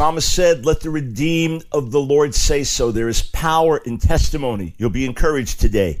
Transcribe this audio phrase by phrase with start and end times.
[0.00, 2.90] psalmist said, Let the redeemed of the Lord say so.
[2.90, 4.72] There is power in testimony.
[4.78, 6.00] You'll be encouraged today.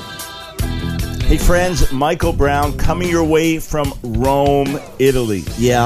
[1.31, 5.45] Hey, friends, Michael Brown coming your way from Rome, Italy.
[5.57, 5.85] Yeah,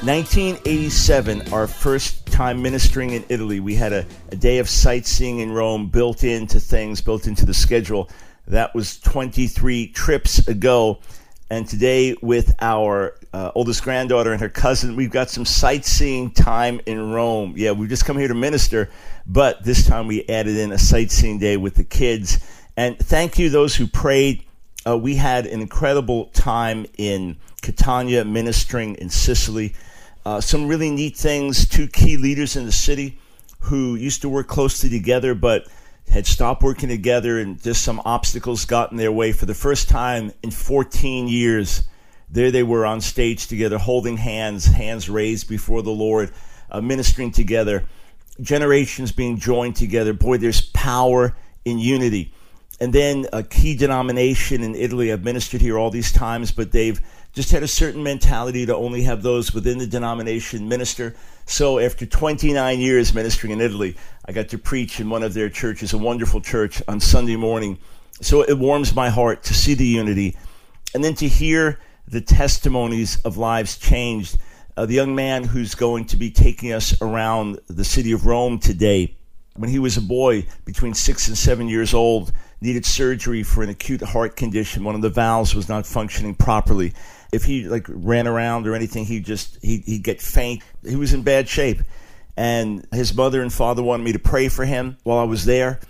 [0.00, 3.60] 1987, our first time ministering in Italy.
[3.60, 7.52] We had a, a day of sightseeing in Rome built into things, built into the
[7.52, 8.08] schedule.
[8.46, 11.00] That was 23 trips ago.
[11.50, 16.80] And today, with our uh, oldest granddaughter and her cousin, we've got some sightseeing time
[16.86, 17.52] in Rome.
[17.58, 18.88] Yeah, we've just come here to minister,
[19.26, 22.40] but this time we added in a sightseeing day with the kids.
[22.74, 24.44] And thank you, those who prayed
[24.88, 29.74] uh, we had an incredible time in Catania ministering in Sicily.
[30.24, 31.68] Uh, some really neat things.
[31.68, 33.18] Two key leaders in the city
[33.60, 35.66] who used to work closely together but
[36.10, 39.32] had stopped working together and just some obstacles got in their way.
[39.32, 41.84] For the first time in 14 years,
[42.30, 46.30] there they were on stage together, holding hands, hands raised before the Lord,
[46.70, 47.84] uh, ministering together,
[48.40, 50.12] generations being joined together.
[50.14, 52.32] Boy, there's power in unity
[52.80, 55.12] and then a key denomination in Italy.
[55.12, 57.00] I've ministered here all these times, but they've
[57.32, 61.14] just had a certain mentality to only have those within the denomination minister.
[61.46, 65.48] So after 29 years ministering in Italy, I got to preach in one of their
[65.48, 67.78] churches, a wonderful church, on Sunday morning.
[68.20, 70.36] So it warms my heart to see the unity
[70.94, 74.38] and then to hear the testimonies of lives changed.
[74.76, 78.58] Uh, the young man who's going to be taking us around the city of Rome
[78.58, 79.14] today,
[79.56, 83.68] when he was a boy between six and seven years old, needed surgery for an
[83.68, 84.84] acute heart condition.
[84.84, 86.92] One of the valves was not functioning properly.
[87.32, 90.62] If he like ran around or anything, he just he he'd get faint.
[90.86, 91.82] He was in bad shape,
[92.36, 95.80] and his mother and father wanted me to pray for him while I was there.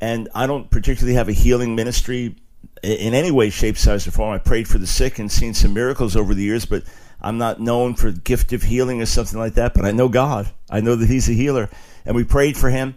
[0.00, 2.36] And I don't particularly have a healing ministry
[2.82, 4.32] in any way, shape, size, or form.
[4.32, 6.84] I prayed for the sick and seen some miracles over the years, but
[7.20, 9.74] I'm not known for gift of healing or something like that.
[9.74, 10.48] But I know God.
[10.70, 11.68] I know that He's a healer,
[12.04, 12.94] and we prayed for him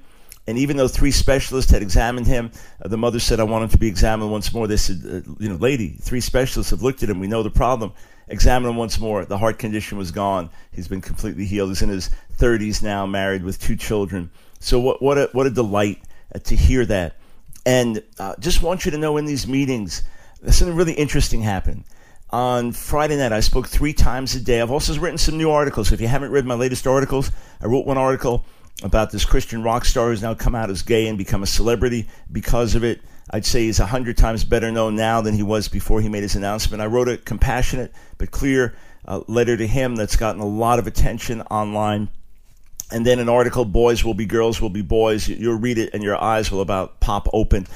[0.48, 2.52] and even though three specialists had examined him,
[2.84, 4.68] uh, the mother said, I want him to be examined once more.
[4.68, 7.20] They said, uh, you know, lady, three specialists have looked at him.
[7.20, 7.94] We know the problem.
[8.28, 9.24] Examine him once more.
[9.26, 10.50] The heart condition was gone.
[10.72, 11.70] He's been completely healed.
[11.70, 14.32] He's in his 30s now, married with two children.
[14.60, 16.02] So what, what, a, what a delight
[16.34, 17.18] uh, to hear that.
[17.66, 20.02] And uh, just want you to know in these meetings,
[20.50, 21.84] something really interesting happened.
[22.32, 24.62] On Friday night, I spoke three times a day.
[24.62, 25.92] I've also written some new articles.
[25.92, 27.30] If you haven't read my latest articles,
[27.62, 28.46] I wrote one article
[28.84, 32.08] about this Christian rock star who's now come out as gay and become a celebrity
[32.32, 33.02] because of it.
[33.30, 36.24] I'd say he's a hundred times better known now than he was before he made
[36.24, 36.82] his announcement.
[36.82, 38.76] I wrote a compassionate but clear
[39.08, 42.10] uh, letter to him that's gotten a lot of attention online.
[42.92, 45.30] And then an article, Boys Will Be Girls Will Be Boys.
[45.30, 47.68] You'll read it and your eyes will about pop open.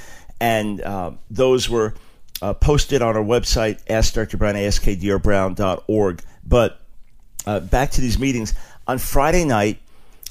[0.41, 1.93] And uh, those were
[2.41, 4.35] uh, posted on our website, Ask Dr.
[4.35, 6.21] Brown, askdrbrown.org.
[6.45, 6.81] But
[7.45, 8.53] uh, back to these meetings.
[8.87, 9.79] On Friday night,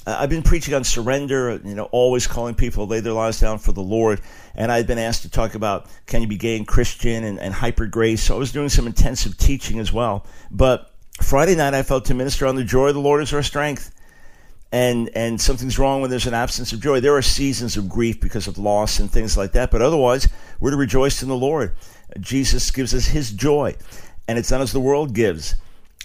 [0.05, 3.39] Uh, I've been preaching on surrender, you know, always calling people to lay their lives
[3.39, 4.21] down for the Lord.
[4.53, 7.53] And I've been asked to talk about can you be gay and Christian and, and
[7.53, 8.23] hyper grace.
[8.23, 10.25] So I was doing some intensive teaching as well.
[10.51, 13.43] But Friday night, I felt to minister on the joy of the Lord is our
[13.43, 13.91] strength.
[14.71, 16.99] And, and something's wrong when there's an absence of joy.
[16.99, 19.71] There are seasons of grief because of loss and things like that.
[19.71, 20.27] But otherwise,
[20.59, 21.73] we're to rejoice in the Lord.
[22.19, 23.75] Jesus gives us his joy.
[24.27, 25.55] And it's not as the world gives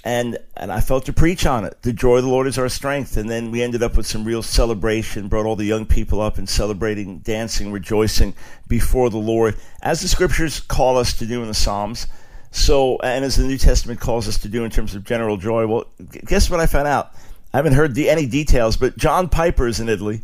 [0.04, 1.82] and and I felt to preach on it.
[1.82, 3.16] The joy of the Lord is our strength.
[3.16, 6.38] And then we ended up with some real celebration, brought all the young people up
[6.38, 8.34] and celebrating, dancing, rejoicing
[8.68, 12.06] before the Lord, as the scriptures call us to do in the Psalms.
[12.50, 15.66] So, and as the New Testament calls us to do in terms of general joy.
[15.66, 15.86] Well,
[16.26, 17.12] guess what I found out?
[17.52, 20.22] I haven't heard the, any details, but John Piper is in Italy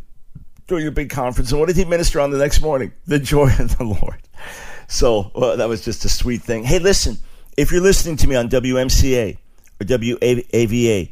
[0.67, 1.51] during a big conference.
[1.51, 2.91] And what did he minister on the next morning?
[3.05, 4.21] The joy of the Lord.
[4.87, 6.63] So well, that was just a sweet thing.
[6.63, 7.17] Hey, listen,
[7.57, 9.37] if you're listening to me on WMCA,
[9.79, 11.11] WAVA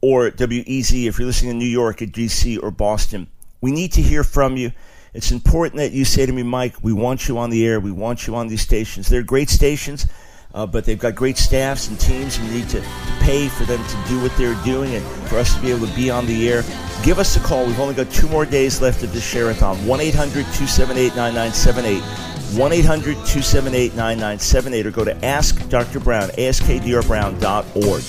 [0.00, 3.26] or WEZ if you're listening in New York at DC or Boston.
[3.60, 4.72] We need to hear from you.
[5.14, 7.80] It's important that you say to me, Mike, we want you on the air.
[7.80, 9.08] We want you on these stations.
[9.08, 10.06] They're great stations,
[10.52, 12.38] uh, but they've got great staffs and teams.
[12.38, 12.86] We need to, to
[13.20, 15.96] pay for them to do what they're doing and for us to be able to
[15.96, 16.62] be on the air.
[17.02, 17.64] Give us a call.
[17.64, 19.86] We've only got two more days left of this share-a-thon.
[19.86, 22.35] 1 800 278 9978.
[22.56, 26.00] 1 800 278 9978 or go to Ask Dr.
[26.00, 28.02] Brown, askdrbrown.org.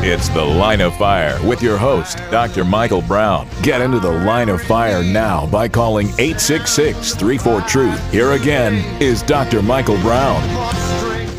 [0.00, 2.64] It's The Line of Fire with your host, Dr.
[2.64, 3.48] Michael Brown.
[3.62, 8.12] Get into The Line of Fire now by calling 866 34 Truth.
[8.12, 9.60] Here again is Dr.
[9.60, 10.87] Michael Brown.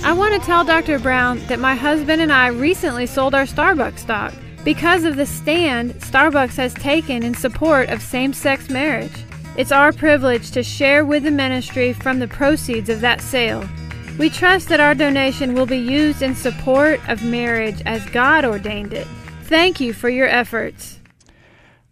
[0.10, 0.98] I want to tell Dr.
[0.98, 4.34] Brown that my husband and I recently sold our Starbucks stock
[4.64, 9.24] because of the stand Starbucks has taken in support of same sex marriage.
[9.56, 13.64] It's our privilege to share with the ministry from the proceeds of that sale.
[14.18, 18.94] We trust that our donation will be used in support of marriage as God ordained
[18.94, 19.06] it.
[19.44, 20.98] Thank you for your efforts.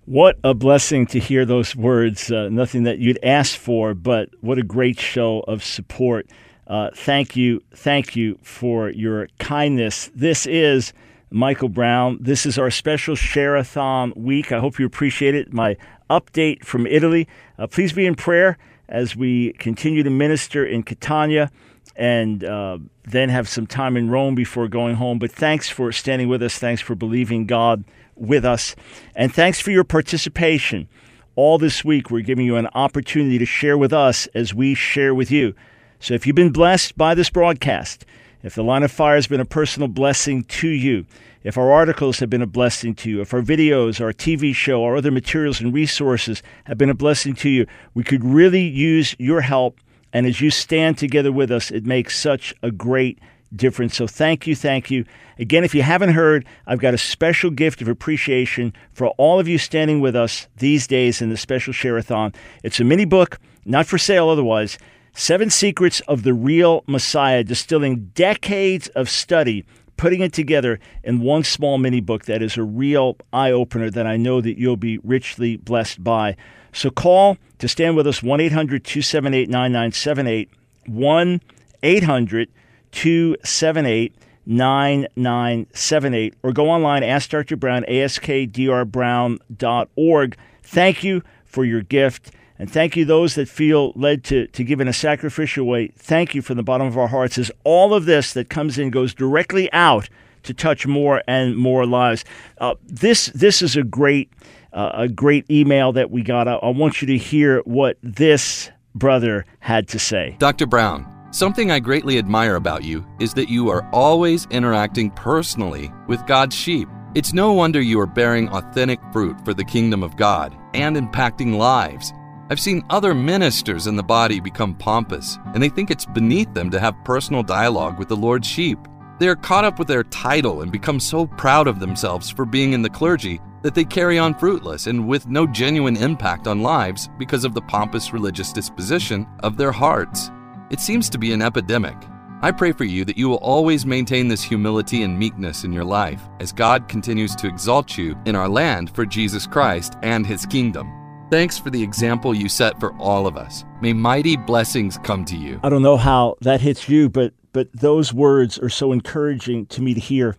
[0.05, 2.31] What a blessing to hear those words.
[2.31, 6.27] Uh, nothing that you'd ask for, but what a great show of support.
[6.67, 7.63] Uh, thank you.
[7.73, 10.11] Thank you for your kindness.
[10.13, 10.91] This is
[11.29, 12.17] Michael Brown.
[12.19, 14.51] This is our special Share-a-thon week.
[14.51, 15.53] I hope you appreciate it.
[15.53, 15.77] My
[16.09, 17.27] update from Italy.
[17.57, 18.57] Uh, please be in prayer
[18.89, 21.51] as we continue to minister in Catania
[21.95, 25.19] and uh, then have some time in Rome before going home.
[25.19, 26.59] But thanks for standing with us.
[26.59, 27.83] Thanks for believing God
[28.15, 28.75] with us.
[29.15, 30.87] And thanks for your participation.
[31.35, 35.13] All this week, we're giving you an opportunity to share with us as we share
[35.13, 35.53] with you.
[35.99, 38.05] So if you've been blessed by this broadcast,
[38.43, 41.05] if the line of fire has been a personal blessing to you,
[41.43, 44.83] if our articles have been a blessing to you, if our videos, our TV show,
[44.83, 49.15] our other materials and resources have been a blessing to you, we could really use
[49.17, 49.79] your help.
[50.13, 53.17] And as you stand together with us, it makes such a great
[53.55, 53.95] difference.
[53.95, 55.05] So thank you, thank you.
[55.39, 59.47] Again, if you haven't heard, I've got a special gift of appreciation for all of
[59.47, 62.33] you standing with us these days in the special Share-a-thon.
[62.63, 64.77] It's a mini book, not for sale otherwise.
[65.19, 69.65] Seven Secrets of the Real Messiah, distilling decades of study,
[69.97, 74.05] putting it together in one small mini book that is a real eye opener that
[74.05, 76.37] I know that you'll be richly blessed by.
[76.71, 80.51] So call to stand with us 1 800 278 9978.
[80.85, 81.41] 1
[81.81, 82.49] 800
[82.91, 84.15] 278
[84.45, 86.35] 9978.
[86.43, 87.55] Or go online, ask Dr.
[87.55, 90.37] Brown, askdrbrown.org.
[90.61, 92.31] Thank you for your gift.
[92.59, 95.89] And thank you, those that feel led to, to give in a sacrificial way.
[95.95, 98.89] Thank you from the bottom of our hearts, as all of this that comes in
[98.89, 100.09] goes directly out
[100.43, 102.25] to touch more and more lives.
[102.57, 104.31] Uh, this this is a great
[104.73, 106.47] uh, a great email that we got.
[106.47, 110.35] I, I want you to hear what this brother had to say.
[110.39, 110.65] Dr.
[110.65, 116.25] Brown, something I greatly admire about you is that you are always interacting personally with
[116.25, 116.87] God's sheep.
[117.15, 121.57] It's no wonder you are bearing authentic fruit for the kingdom of God and impacting
[121.57, 122.13] lives.
[122.49, 126.69] I've seen other ministers in the body become pompous, and they think it's beneath them
[126.69, 128.79] to have personal dialogue with the Lord's sheep.
[129.19, 132.71] They are caught up with their title and become so proud of themselves for being
[132.71, 137.09] in the clergy that they carry on fruitless and with no genuine impact on lives
[137.17, 140.31] because of the pompous religious disposition of their hearts.
[140.69, 141.97] It seems to be an epidemic.
[142.41, 145.83] I pray for you that you will always maintain this humility and meekness in your
[145.83, 150.45] life as God continues to exalt you in our land for Jesus Christ and his
[150.45, 151.06] kingdom.
[151.29, 153.65] Thanks for the example you set for all of us.
[153.81, 155.59] May mighty blessings come to you.
[155.61, 159.81] I don't know how that hits you, but but those words are so encouraging to
[159.81, 160.37] me to hear.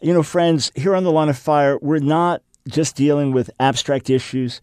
[0.00, 4.08] You know, friends, here on the line of fire, we're not just dealing with abstract
[4.08, 4.60] issues.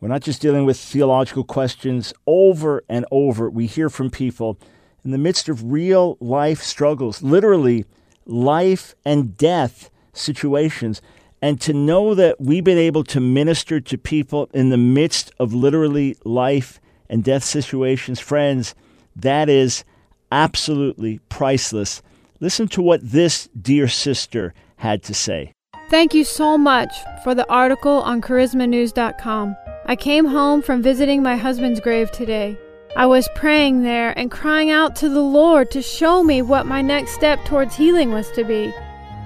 [0.00, 2.14] We're not just dealing with theological questions.
[2.26, 4.58] Over and over, we hear from people
[5.04, 7.84] in the midst of real life struggles, literally
[8.24, 11.02] life and death situations
[11.42, 15.52] and to know that we've been able to minister to people in the midst of
[15.52, 16.80] literally life
[17.10, 18.76] and death situations, friends,
[19.16, 19.84] that is
[20.30, 22.00] absolutely priceless.
[22.40, 25.52] Listen to what this dear sister had to say.
[25.90, 29.56] Thank you so much for the article on charismanews.com.
[29.84, 32.56] I came home from visiting my husband's grave today.
[32.96, 36.82] I was praying there and crying out to the Lord to show me what my
[36.82, 38.72] next step towards healing was to be.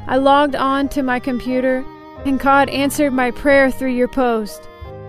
[0.07, 1.85] I logged on to my computer
[2.27, 4.69] and God answered my prayer through your post.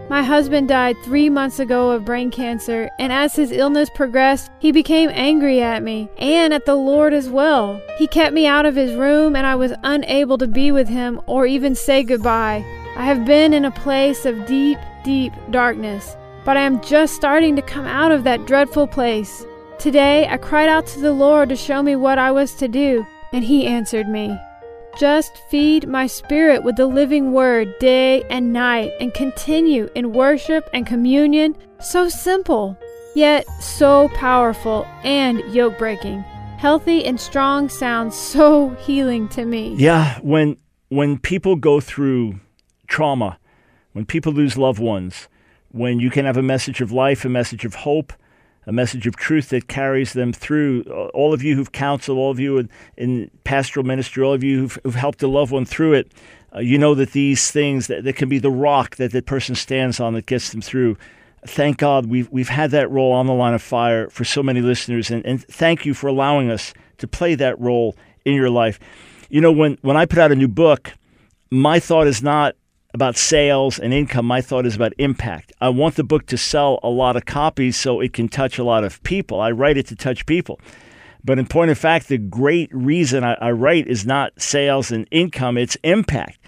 [0.10, 4.72] My husband died three months ago of brain cancer, and as his illness progressed, he
[4.72, 7.82] became angry at me and at the Lord as well.
[7.98, 11.20] He kept me out of his room, and I was unable to be with him
[11.26, 12.64] or even say goodbye.
[12.96, 17.58] I have been in a place of deep, deep darkness, but I am just starting
[17.58, 19.46] to come out of that dreadful place.
[19.78, 23.06] Today, I cried out to the Lord to show me what I was to do,
[23.34, 24.40] and He answered me.
[24.98, 30.68] Just feed my spirit with the living word day and night and continue in worship
[30.74, 31.56] and communion.
[31.80, 32.76] So simple,
[33.14, 36.22] yet so powerful and yoke breaking.
[36.58, 39.76] Healthy and strong sounds so healing to me.
[39.78, 40.58] Yeah, when
[40.90, 42.40] when people go through
[42.88, 43.38] trauma,
[43.92, 45.28] when people lose loved ones,
[45.70, 48.14] when you can have a message of life, a message of hope,
[48.68, 50.84] a message of truth that carries them through.
[51.14, 54.60] All of you who've counseled, all of you in, in pastoral ministry, all of you
[54.60, 56.12] who've, who've helped a loved one through it,
[56.54, 59.56] uh, you know that these things that, that can be the rock that that person
[59.56, 60.98] stands on that gets them through.
[61.46, 64.60] Thank God we've we've had that role on the line of fire for so many
[64.60, 67.96] listeners, and, and thank you for allowing us to play that role
[68.26, 68.80] in your life.
[69.30, 70.94] You know, when when I put out a new book,
[71.50, 72.56] my thought is not
[72.98, 74.26] about sales and income.
[74.26, 75.54] My thought is about impact.
[75.62, 78.64] I want the book to sell a lot of copies so it can touch a
[78.64, 79.40] lot of people.
[79.40, 80.60] I write it to touch people.
[81.24, 85.08] But in point of fact, the great reason I, I write is not sales and
[85.12, 86.40] income, it's impact.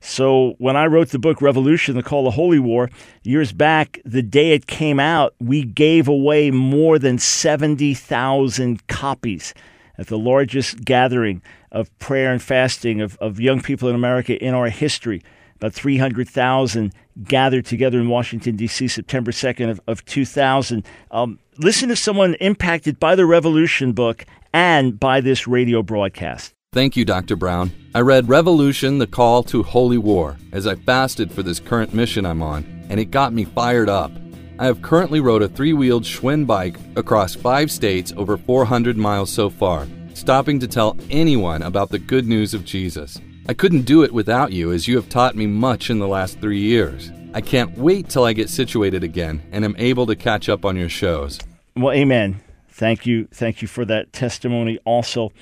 [0.00, 2.90] So when I wrote the book Revolution, the Call to Holy War,
[3.22, 9.54] years back, the day it came out, we gave away more than 70,000 copies
[9.96, 14.52] at the largest gathering of prayer and fasting of, of young people in America in
[14.52, 15.22] our history.
[15.62, 16.92] About 300,000
[17.22, 20.84] gathered together in Washington, D.C., September 2nd of, of 2000.
[21.12, 26.52] Um, listen to someone impacted by the Revolution book and by this radio broadcast.
[26.72, 27.36] Thank you, Dr.
[27.36, 27.70] Brown.
[27.94, 32.26] I read Revolution, the Call to Holy War, as I fasted for this current mission
[32.26, 34.10] I'm on, and it got me fired up.
[34.58, 39.30] I have currently rode a three wheeled Schwinn bike across five states over 400 miles
[39.30, 43.20] so far, stopping to tell anyone about the good news of Jesus.
[43.48, 46.40] I couldn't do it without you, as you have taught me much in the last
[46.40, 47.10] three years.
[47.34, 50.76] I can't wait till I get situated again and am able to catch up on
[50.76, 51.40] your shows.
[51.74, 52.40] Well, amen.
[52.68, 53.26] Thank you.
[53.32, 55.32] Thank you for that testimony also.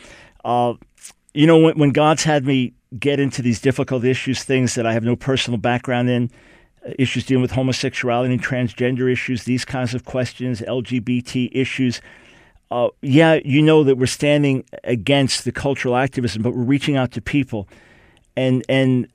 [0.45, 0.75] Uh,
[1.35, 4.95] you know, when, when God's had me get into these difficult issues, things that I
[4.95, 6.31] have no personal background in,
[6.87, 12.01] uh, issues dealing with homosexuality and transgender issues, these kinds of questions, LGBT issues,
[12.71, 17.11] uh, yeah, you know that we're standing against the cultural activism, but we're reaching out
[17.13, 17.69] to people
[18.41, 19.09] and and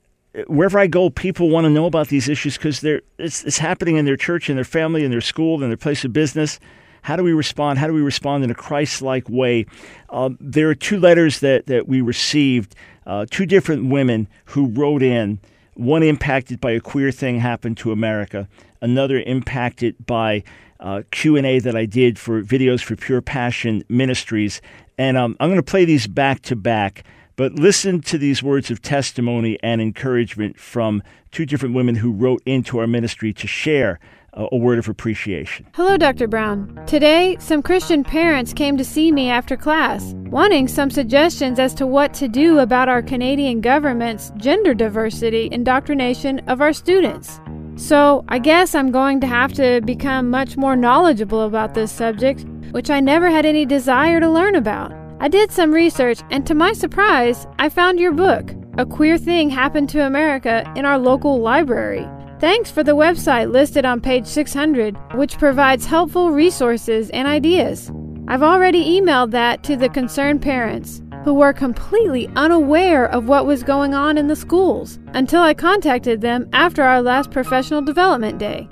[0.46, 3.96] wherever I go, people want to know about these issues because they're it's, it's happening
[3.96, 6.60] in their church, in their family, in their school, in their place of business.
[7.02, 7.78] How do we respond?
[7.78, 9.66] How do we respond in a Christ-like way?
[10.10, 12.74] Um, there are two letters that that we received.
[13.06, 15.38] Uh, two different women who wrote in.
[15.74, 18.48] One impacted by a queer thing happened to America.
[18.80, 20.42] Another impacted by
[20.80, 24.60] uh, Q&A that I did for videos for Pure Passion Ministries.
[24.98, 27.04] And um, I'm going to play these back to back.
[27.36, 32.42] But listen to these words of testimony and encouragement from two different women who wrote
[32.46, 34.00] into our ministry to share
[34.32, 35.66] uh, a word of appreciation.
[35.74, 36.28] Hello, Dr.
[36.28, 36.82] Brown.
[36.86, 41.86] Today, some Christian parents came to see me after class, wanting some suggestions as to
[41.86, 47.38] what to do about our Canadian government's gender diversity indoctrination of our students.
[47.76, 52.46] So, I guess I'm going to have to become much more knowledgeable about this subject,
[52.70, 55.05] which I never had any desire to learn about.
[55.18, 59.48] I did some research, and to my surprise, I found your book, A Queer Thing
[59.48, 62.06] Happened to America, in our local library.
[62.38, 67.90] Thanks for the website listed on page 600, which provides helpful resources and ideas.
[68.28, 73.62] I've already emailed that to the concerned parents, who were completely unaware of what was
[73.62, 78.68] going on in the schools until I contacted them after our last professional development day.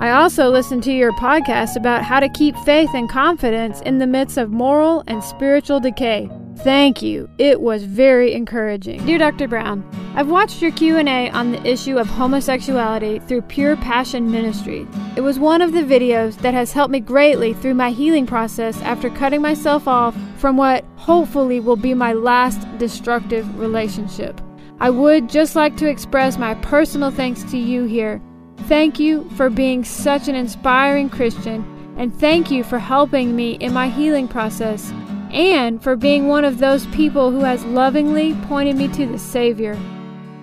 [0.00, 4.06] I also listened to your podcast about how to keep faith and confidence in the
[4.06, 6.30] midst of moral and spiritual decay.
[6.60, 7.28] Thank you.
[7.36, 9.04] It was very encouraging.
[9.04, 9.46] Dear Dr.
[9.46, 14.86] Brown, I've watched your Q&A on the issue of homosexuality through Pure Passion Ministry.
[15.16, 18.80] It was one of the videos that has helped me greatly through my healing process
[18.80, 24.40] after cutting myself off from what hopefully will be my last destructive relationship.
[24.80, 28.22] I would just like to express my personal thanks to you here
[28.70, 31.64] Thank you for being such an inspiring Christian,
[31.98, 34.92] and thank you for helping me in my healing process,
[35.32, 39.76] and for being one of those people who has lovingly pointed me to the Savior.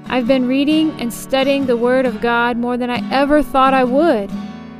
[0.08, 3.86] I've been reading and studying the Word of God more than I ever thought I
[3.86, 4.30] would.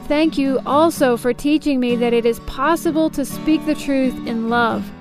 [0.10, 4.50] Thank you also for teaching me that it is possible to speak the truth in
[4.50, 4.92] love.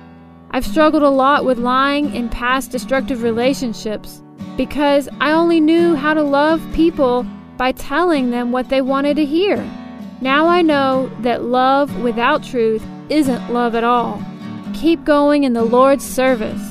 [0.51, 4.23] I've struggled a lot with lying in past destructive relationships
[4.55, 7.27] because I only knew how to love people
[7.57, 9.57] by telling them what they wanted to hear.
[10.21, 14.23] Now I know that love without truth isn't love at all.
[14.73, 16.61] Keep going in the Lord's service.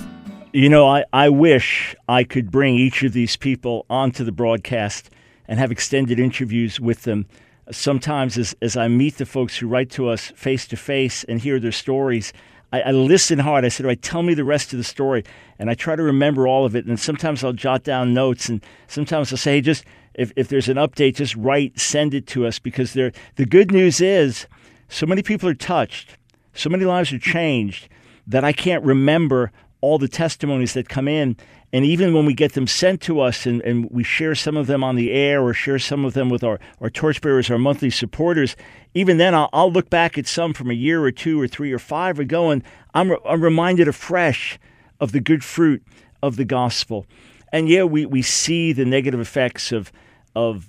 [0.52, 5.10] You know, I, I wish I could bring each of these people onto the broadcast
[5.48, 7.26] and have extended interviews with them.
[7.70, 11.40] Sometimes, as, as I meet the folks who write to us face to face and
[11.40, 12.32] hear their stories,
[12.72, 13.64] I, I, listen hard.
[13.64, 15.24] I said, "All right, tell me the rest of the story,"
[15.58, 16.86] and I try to remember all of it.
[16.86, 19.84] And sometimes I'll jot down notes, and sometimes I'll say, hey, "Just
[20.16, 23.12] if, if there's an update, just write, send it to us because the
[23.48, 24.46] good news is
[24.88, 26.16] so many people are touched,
[26.54, 27.88] so many lives are changed
[28.26, 31.36] that I can't remember all the testimonies that come in.
[31.72, 34.66] And even when we get them sent to us and, and we share some of
[34.66, 37.90] them on the air or share some of them with our, our torchbearers, our monthly
[37.90, 38.56] supporters,
[38.94, 41.72] even then I'll, I'll look back at some from a year or two or three
[41.72, 42.62] or five ago and
[42.94, 44.58] I'm, re- I'm reminded afresh
[45.00, 45.82] of the good fruit
[46.22, 47.04] of the gospel.
[47.52, 49.92] And yeah, we, we see the negative effects of,
[50.36, 50.68] of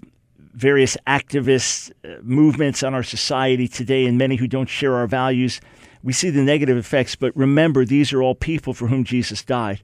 [0.54, 5.62] various activist uh, movements on our society today and many who don't share our values.
[6.02, 9.84] We see the negative effects, but remember, these are all people for whom Jesus died.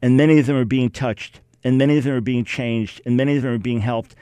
[0.00, 3.16] And many of them are being touched, and many of them are being changed, and
[3.16, 4.14] many of them are being helped.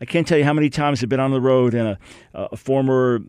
[0.00, 1.98] I can't tell you how many times I've been on the road and a,
[2.34, 3.20] a former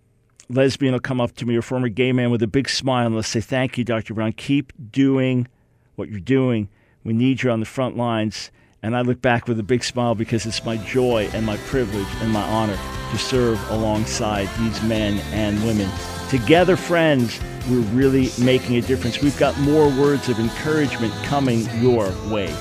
[0.50, 3.16] lesbian will come up to me or former gay man with a big smile and
[3.16, 4.14] they'll say, Thank you, Dr.
[4.14, 4.34] Brown.
[4.34, 5.48] Keep doing
[5.96, 6.70] what you're doing.
[7.04, 8.52] We need you on the front lines.
[8.82, 12.08] And I look back with a big smile because it's my joy and my privilege
[12.22, 12.78] and my honor
[13.12, 15.90] to serve alongside these men and women.
[16.30, 19.22] Together, friends, we're really making a difference.
[19.22, 22.56] We've got more words of encouragement coming your way.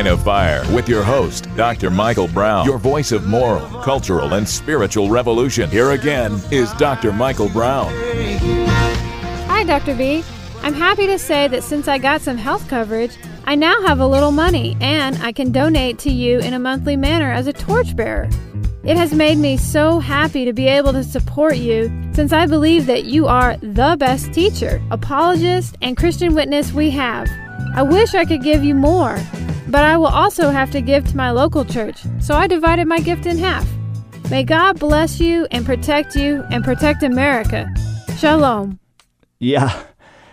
[0.00, 1.90] Line of Fire with your host, Dr.
[1.90, 5.68] Michael Brown, your voice of moral, cultural, and spiritual revolution.
[5.68, 7.12] Here again is Dr.
[7.12, 7.92] Michael Brown.
[9.46, 9.94] Hi, Dr.
[9.94, 10.24] B.
[10.62, 13.14] I'm happy to say that since I got some health coverage,
[13.44, 16.96] I now have a little money and I can donate to you in a monthly
[16.96, 18.30] manner as a torchbearer.
[18.82, 22.86] It has made me so happy to be able to support you since I believe
[22.86, 27.28] that you are the best teacher, apologist, and Christian witness we have.
[27.74, 29.16] I wish I could give you more,
[29.70, 32.98] but I will also have to give to my local church, so I divided my
[32.98, 33.68] gift in half.
[34.30, 37.72] May God bless you and protect you and protect America.
[38.18, 38.78] Shalom.
[39.38, 39.84] Yeah.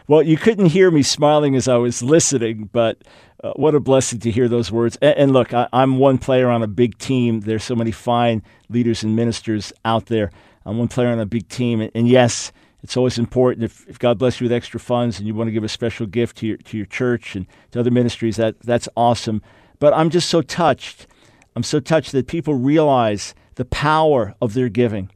[0.08, 3.04] Well, you couldn't hear me smiling as I was listening, but
[3.44, 4.98] uh, what a blessing to hear those words.
[5.02, 7.42] And, and look, I, I'm one player on a big team.
[7.42, 10.32] There's so many fine leaders and ministers out there.
[10.66, 11.82] I'm one player on a big team.
[11.82, 12.52] And, and yes,
[12.84, 15.52] it's always important if, if God bless you with extra funds and you want to
[15.52, 18.88] give a special gift to your, to your church and to other ministries, that, that's
[18.96, 19.42] awesome.
[19.80, 21.08] But I'm just so touched.
[21.56, 25.10] I'm so touched that people realize the power of their giving,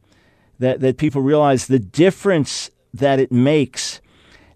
[0.58, 4.00] that, that people realize the difference that it makes.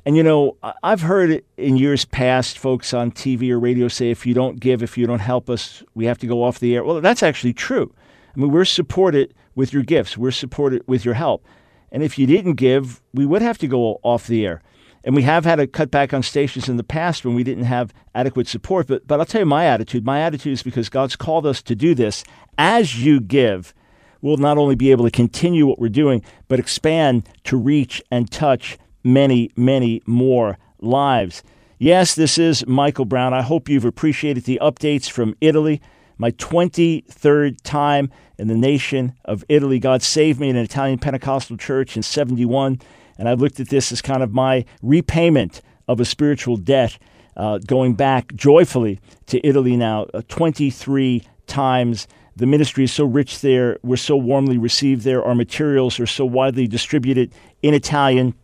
[0.04, 4.26] And you know, I've heard in years past folks on TV or radio say, if
[4.26, 6.84] you don't give, if you don't help us, we have to go off the air.
[6.84, 7.94] Well, that's actually true.
[8.36, 11.44] I mean, we're supported with your gifts, we're supported with your help.
[11.92, 14.62] And if you didn't give, we would have to go off the air.
[15.04, 17.64] And we have had to cut back on stations in the past when we didn't
[17.64, 18.88] have adequate support.
[18.88, 20.04] But, but I'll tell you my attitude.
[20.04, 22.24] My attitude is because God's called us to do this.
[22.58, 23.72] As you give,
[24.20, 28.28] we'll not only be able to continue what we're doing, but expand to reach and
[28.28, 31.44] touch many, many more lives.
[31.78, 33.32] Yes, this is Michael Brown.
[33.32, 35.80] I hope you've appreciated the updates from Italy.
[36.18, 39.78] My 23rd time in the nation of Italy.
[39.78, 42.80] God saved me in an Italian Pentecostal church in 71.
[43.18, 46.98] And I've looked at this as kind of my repayment of a spiritual debt,
[47.36, 52.06] uh, going back joyfully to Italy now uh, 23 times.
[52.34, 53.78] The ministry is so rich there.
[53.82, 55.24] We're so warmly received there.
[55.24, 58.34] Our materials are so widely distributed in Italian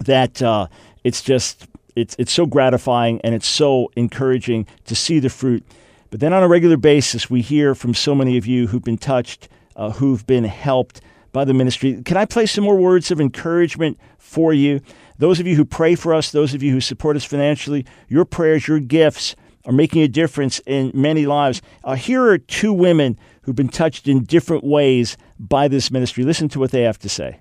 [0.00, 0.68] that uh,
[1.02, 5.64] it's just it's it's so gratifying and it's so encouraging to see the fruit.
[6.10, 8.98] But then on a regular basis, we hear from so many of you who've been
[8.98, 11.00] touched, uh, who've been helped
[11.32, 12.02] by the ministry.
[12.02, 14.80] Can I play some more words of encouragement for you?
[15.18, 18.24] Those of you who pray for us, those of you who support us financially, your
[18.24, 21.60] prayers, your gifts are making a difference in many lives.
[21.84, 26.24] Uh, here are two women who've been touched in different ways by this ministry.
[26.24, 27.40] Listen to what they have to say.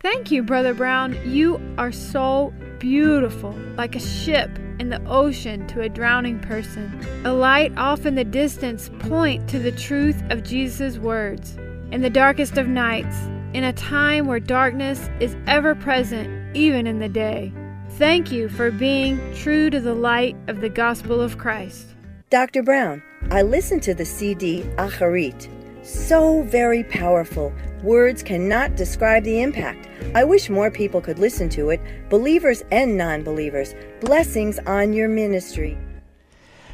[0.00, 1.18] Thank you, Brother Brown.
[1.28, 7.04] You are so beautiful, like a ship in the ocean to a drowning person.
[7.24, 11.56] A light off in the distance point to the truth of Jesus' words.
[11.90, 13.16] In the darkest of nights,
[13.54, 17.52] in a time where darkness is ever present, even in the day.
[17.92, 21.88] Thank you for being true to the light of the gospel of Christ.
[22.30, 22.62] Dr.
[22.62, 25.48] Brown, I listened to the CD Acharit.
[25.88, 27.50] So very powerful.
[27.82, 29.88] Words cannot describe the impact.
[30.14, 33.74] I wish more people could listen to it, believers and non believers.
[34.02, 35.78] Blessings on your ministry.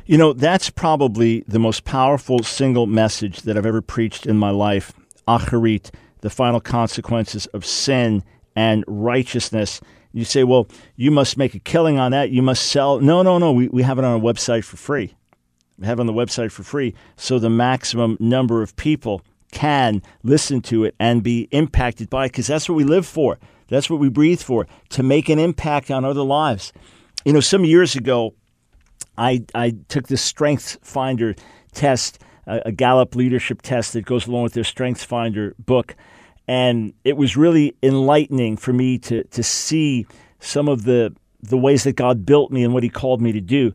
[0.07, 4.51] You know, that's probably the most powerful single message that I've ever preached in my
[4.51, 4.93] life.
[5.29, 8.25] Acharit, the final consequences of sin
[8.57, 9.81] and righteousness.
[10.13, 12.31] You say, well, you must make a killing on that.
[12.31, 12.99] You must sell.
[12.99, 13.53] No, no, no.
[13.53, 15.15] We, we have it on our website for free.
[15.83, 16.95] Have on the website for free.
[17.17, 22.29] So the maximum number of people can listen to it and be impacted by it
[22.29, 23.39] because that's what we live for.
[23.69, 26.73] That's what we breathe for, to make an impact on other lives.
[27.25, 28.35] You know, some years ago,
[29.17, 31.35] I, I took this Strengths Finder
[31.73, 35.97] test, a, a Gallup leadership test that goes along with their Strengths Finder book.
[36.47, 40.07] And it was really enlightening for me to, to see
[40.41, 43.41] some of the, the ways that God built me and what He called me to
[43.41, 43.73] do.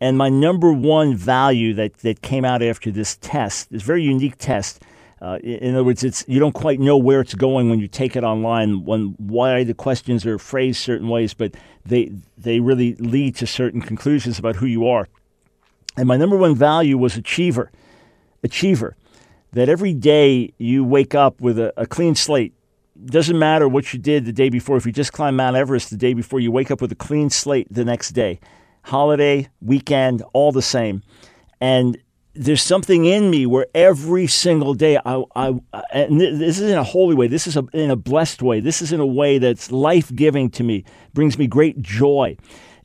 [0.00, 4.38] And my number one value that, that came out after this test, this very unique
[4.38, 4.82] test,
[5.22, 8.16] uh, in other words, it's you don't quite know where it's going when you take
[8.16, 8.86] it online.
[8.86, 13.82] When why the questions are phrased certain ways, but they they really lead to certain
[13.82, 15.08] conclusions about who you are.
[15.96, 17.70] And my number one value was achiever,
[18.42, 18.96] achiever.
[19.52, 22.54] That every day you wake up with a, a clean slate.
[23.04, 24.76] Doesn't matter what you did the day before.
[24.78, 27.28] If you just climb Mount Everest the day before, you wake up with a clean
[27.28, 28.40] slate the next day.
[28.82, 31.02] Holiday, weekend, all the same.
[31.60, 31.98] And
[32.34, 35.54] there's something in me where every single day I, I
[35.92, 38.80] and this is in a holy way this is a, in a blessed way this
[38.80, 42.36] is in a way that's life-giving to me brings me great joy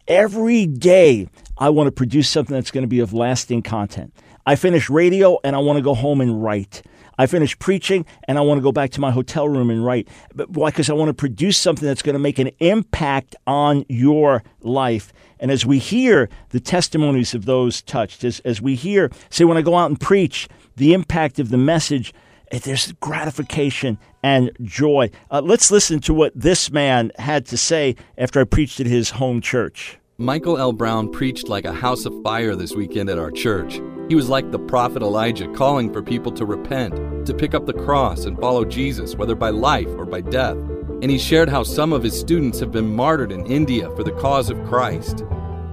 [0.07, 1.29] every day
[1.59, 4.11] i want to produce something that's going to be of lasting content
[4.47, 6.81] i finish radio and i want to go home and write
[7.17, 10.07] I finish preaching and I want to go back to my hotel room and write.
[10.33, 10.69] But why?
[10.69, 15.13] Because I want to produce something that's going to make an impact on your life.
[15.45, 19.57] And as we hear the testimonies of those touched, as, as we hear, say, when
[19.57, 22.15] I go out and preach, the impact of the message,
[22.49, 25.11] eh, there's gratification and joy.
[25.29, 29.11] Uh, let's listen to what this man had to say after I preached at his
[29.11, 29.99] home church.
[30.17, 30.73] Michael L.
[30.73, 33.79] Brown preached like a house of fire this weekend at our church.
[34.09, 37.73] He was like the prophet Elijah, calling for people to repent, to pick up the
[37.73, 40.57] cross and follow Jesus, whether by life or by death.
[41.01, 44.13] And he shared how some of his students have been martyred in India for the
[44.13, 45.23] cause of Christ.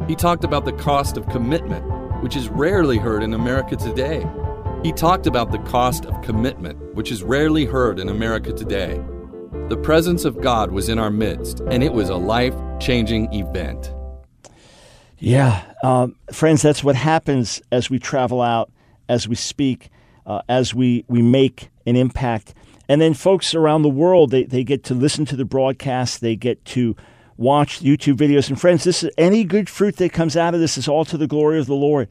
[0.09, 1.85] He talked about the cost of commitment,
[2.23, 4.27] which is rarely heard in America today.
[4.83, 9.01] He talked about the cost of commitment, which is rarely heard in America today.
[9.69, 13.95] The presence of God was in our midst, and it was a life changing event.
[15.19, 18.73] Yeah, um, friends, that's what happens as we travel out,
[19.09, 19.89] as we speak,
[20.27, 22.55] uh, as we, we make an impact.
[22.93, 26.37] And then folks around the world, they, they get to listen to the broadcast, they
[26.37, 26.95] get to
[27.39, 28.51] watch YouTube videos.
[28.51, 31.17] And friends, this is any good fruit that comes out of this is all to
[31.17, 32.11] the glory of the Lord.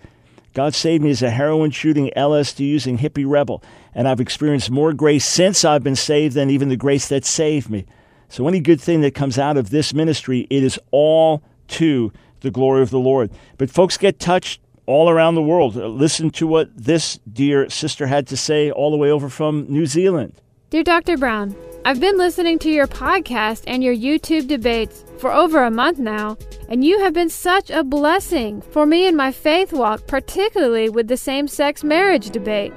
[0.56, 3.64] God saved me as a heroin shooting, LSD using hippie rebel,
[3.94, 7.70] and I've experienced more grace since I've been saved than even the grace that saved
[7.70, 7.86] me.
[8.28, 12.50] So any good thing that comes out of this ministry, it is all to the
[12.50, 13.30] glory of the Lord.
[13.60, 15.76] But folks get touched all around the world.
[15.76, 19.86] Listen to what this dear sister had to say all the way over from New
[19.86, 20.42] Zealand.
[20.72, 21.18] Dear Dr.
[21.18, 21.54] Brown,
[21.84, 26.38] I've been listening to your podcast and your YouTube debates for over a month now,
[26.70, 31.10] and you have been such a blessing for me in my faith walk, particularly with
[31.10, 32.72] the same sex marriage debate.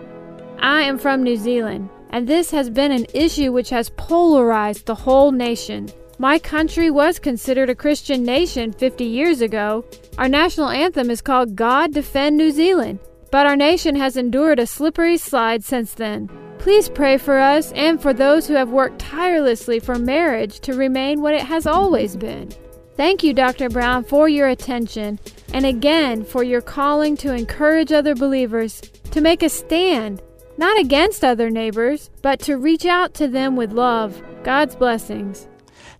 [0.58, 4.96] I am from New Zealand, and this has been an issue which has polarized the
[4.96, 5.88] whole nation.
[6.18, 9.84] My country was considered a Christian nation 50 years ago.
[10.18, 12.98] Our national anthem is called God Defend New Zealand,
[13.30, 16.28] but our nation has endured a slippery slide since then.
[16.64, 21.20] Please pray for us and for those who have worked tirelessly for marriage to remain
[21.20, 22.50] what it has always been.
[22.96, 23.68] Thank you, Dr.
[23.68, 25.18] Brown, for your attention
[25.52, 30.22] and again for your calling to encourage other believers to make a stand,
[30.56, 34.22] not against other neighbors, but to reach out to them with love.
[34.42, 35.46] God's blessings.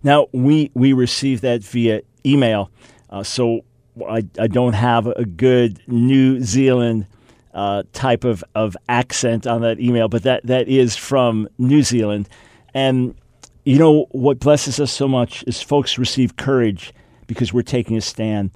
[0.01, 2.71] Now, we, we received that via email,
[3.11, 3.61] uh, so
[4.09, 7.05] I, I don't have a good New Zealand
[7.55, 12.27] uh, type of, of accent on that email, but that, that is from New Zealand.
[12.73, 13.15] And
[13.63, 16.93] you know what blesses us so much is folks receive courage
[17.25, 18.51] because we're taking a stand.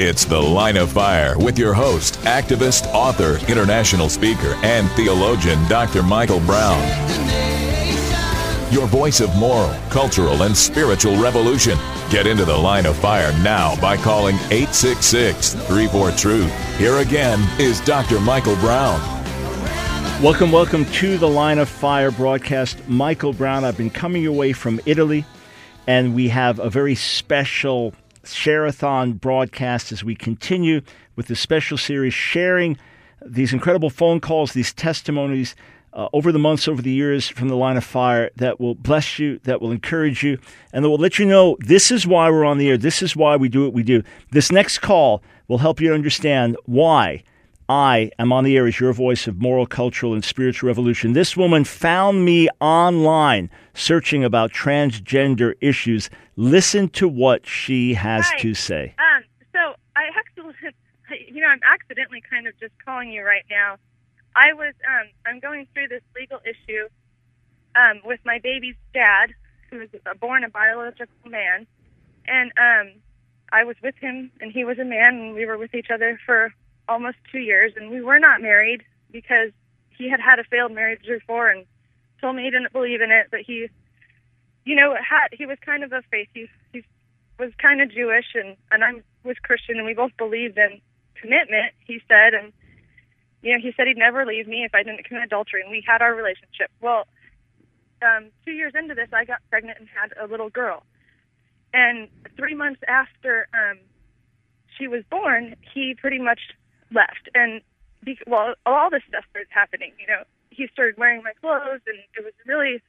[0.00, 6.04] It's The Line of Fire with your host, activist, author, international speaker, and theologian, Dr.
[6.04, 6.80] Michael Brown.
[8.72, 11.76] Your voice of moral, cultural, and spiritual revolution.
[12.10, 16.78] Get into The Line of Fire now by calling 866 34 Truth.
[16.78, 18.20] Here again is Dr.
[18.20, 19.00] Michael Brown.
[20.22, 22.86] Welcome, welcome to the Line of Fire broadcast.
[22.86, 25.24] Michael Brown, I've been coming away from Italy,
[25.88, 27.94] and we have a very special
[28.32, 30.80] Share-a-thon broadcast as we continue
[31.16, 32.76] with the special series sharing
[33.24, 35.54] these incredible phone calls, these testimonies
[35.92, 39.18] uh, over the months, over the years from the line of fire that will bless
[39.18, 40.38] you, that will encourage you,
[40.72, 42.76] and that will let you know this is why we're on the air.
[42.76, 44.02] This is why we do what we do.
[44.30, 47.24] This next call will help you understand why
[47.68, 51.12] I am on the air as your voice of moral, cultural, and spiritual revolution.
[51.12, 56.08] This woman found me online searching about transgender issues.
[56.36, 58.38] Listen to what she has Hi.
[58.38, 58.94] to say.
[58.98, 60.54] Um, so I actually,
[61.32, 63.76] you know, I'm accidentally kind of just calling you right now.
[64.34, 66.88] I was, um, I'm going through this legal issue
[67.76, 69.34] um, with my baby's dad,
[69.70, 69.88] who was
[70.20, 71.66] born a biological man,
[72.26, 72.94] and um,
[73.52, 76.18] I was with him, and he was a man, and we were with each other
[76.24, 76.52] for
[76.88, 79.50] almost two years, and we were not married because
[79.96, 81.66] he had had a failed marriage before and
[82.20, 83.68] told me he didn't believe in it, but he,
[84.64, 86.28] you know, had he was kind of a faith.
[86.34, 86.84] He he
[87.38, 90.80] was kind of Jewish, and and I was Christian, and we both believed in
[91.20, 91.74] commitment.
[91.86, 92.52] He said, and
[93.42, 95.82] you know, he said he'd never leave me if I didn't commit adultery, and we
[95.86, 96.70] had our relationship.
[96.80, 97.06] Well,
[98.02, 100.82] um, two years into this, I got pregnant and had a little girl,
[101.72, 103.78] and three months after um,
[104.78, 106.40] she was born, he pretty much
[106.92, 107.60] left, and
[108.04, 109.92] be- well, all this stuff started happening.
[109.98, 112.82] You know, he started wearing my clothes, and it was really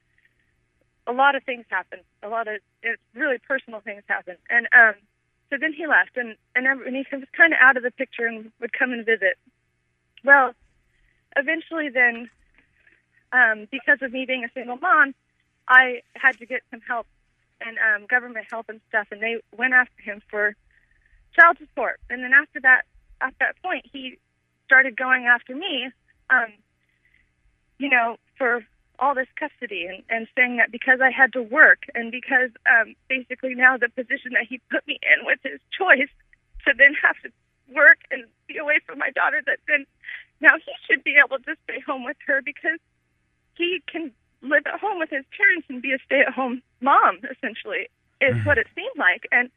[1.08, 2.04] a lot of things happened.
[2.24, 4.96] A lot of it, really personal things happened, and um,
[5.50, 7.92] so then he left, and and, every, and he was kind of out of the
[7.92, 9.38] picture and would come and visit.
[10.24, 10.54] Well,
[11.36, 12.30] eventually, then
[13.32, 15.16] um, because of me being a single mom,
[15.68, 17.08] I had to get some help
[17.62, 20.56] and um, government help and stuff, and they went after him for
[21.36, 22.00] child support.
[22.10, 22.84] And then after that,
[23.22, 24.18] at that point, he
[24.66, 25.90] started going after me,
[26.30, 26.54] um,
[27.78, 28.64] you know, for
[29.00, 32.96] all this custody and, and saying that because I had to work and because um,
[33.08, 36.12] basically now the position that he put me in was his choice
[36.68, 37.32] to then have to
[37.74, 39.86] work and be away from my daughter, that then
[40.42, 42.80] now he should be able to stay home with her because
[43.56, 47.20] he can live at home with his parents and be a stay at home mom,
[47.24, 47.90] essentially,
[48.22, 49.28] is what it seemed like.
[49.32, 49.50] And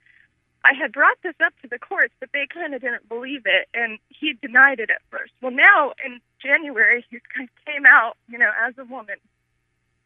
[0.64, 3.68] I had brought this up to the courts, but they kind of didn't believe it,
[3.74, 5.32] and he denied it at first.
[5.42, 9.16] Well, now in January, he kind of came out, you know, as a woman,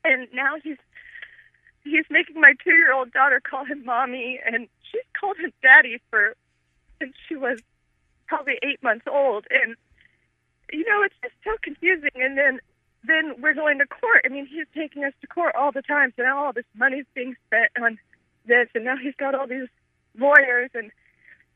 [0.04, 0.78] and now he's
[1.84, 6.34] he's making my two-year-old daughter call him mommy, and she's called him daddy for
[6.98, 7.60] since she was
[8.26, 9.76] probably eight months old, and
[10.72, 12.10] you know, it's just so confusing.
[12.16, 12.60] And then
[13.04, 14.22] then we're going to court.
[14.24, 16.12] I mean, he's taking us to court all the time.
[16.16, 17.98] So now all this money's being spent on
[18.46, 19.68] this, and now he's got all these
[20.18, 20.90] lawyers and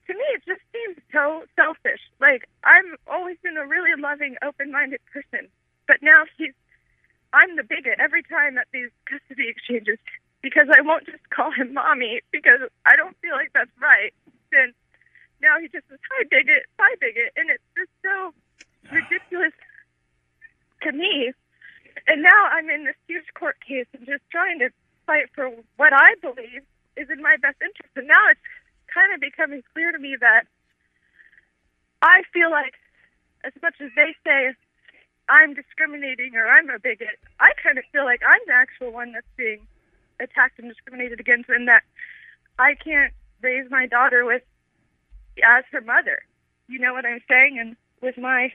[0.07, 2.01] to me it just seems so selfish.
[2.20, 5.49] Like i'm always been a really loving open minded person
[5.87, 6.55] but now he's
[7.33, 9.99] i'm the bigot every time at these custody exchanges
[10.42, 14.12] because i won't just call him mommy because i don't feel like that's right.
[14.53, 14.73] Then
[15.40, 16.66] now he just says hi bigot.
[16.79, 17.33] Hi bigot.
[17.37, 18.35] And it's just so
[18.92, 19.55] ridiculous
[20.83, 21.33] to me.
[22.07, 24.70] And now i'm in this huge court case and just trying to
[25.07, 26.62] fight for what i believe
[26.96, 27.92] is in my best interest.
[27.96, 28.40] And now it's
[28.92, 30.44] kind of becoming clear to me that
[32.03, 32.74] I feel like,
[33.44, 34.53] as much as they say
[35.29, 39.12] I'm discriminating or I'm a bigot, I kind of feel like I'm the actual one
[39.12, 39.66] that's being
[40.18, 41.83] attacked and discriminated against, and that
[42.59, 44.42] I can't raise my daughter with
[45.44, 46.20] as her mother.
[46.68, 47.59] You know what I'm saying?
[47.59, 48.53] And with my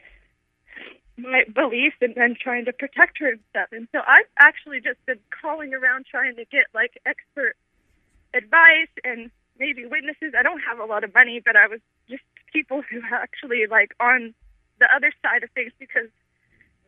[1.18, 3.70] my beliefs and, and trying to protect her and stuff.
[3.72, 7.56] And so I've actually just been calling around trying to get like expert
[8.36, 10.34] advice and maybe witnesses.
[10.38, 13.66] I don't have a lot of money, but I was just people who are actually
[13.70, 14.34] like on
[14.80, 16.10] the other side of things because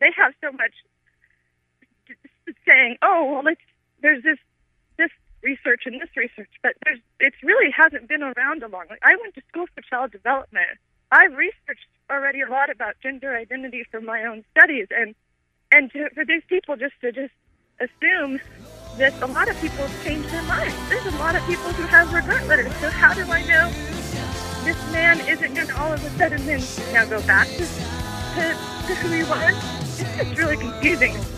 [0.00, 0.74] they have so much
[2.66, 3.60] saying, "Oh, well, it's,
[4.00, 4.38] there's this
[4.96, 5.10] this
[5.42, 8.86] research and this research," but there's it really hasn't been around a long.
[8.90, 10.78] Like I went to school for child development.
[11.10, 15.14] I've researched already a lot about gender identity from my own studies, and
[15.72, 17.34] and to, for these people just to just
[17.80, 18.40] assume
[18.98, 20.74] that a lot of people have changed their minds.
[20.88, 22.74] There's a lot of people who have regret letters.
[22.76, 23.70] So how do I know
[24.64, 26.60] this man isn't going to all of a sudden then
[26.92, 28.56] now go back to, to,
[28.86, 29.54] to who he was?
[30.00, 31.37] It's just really confusing.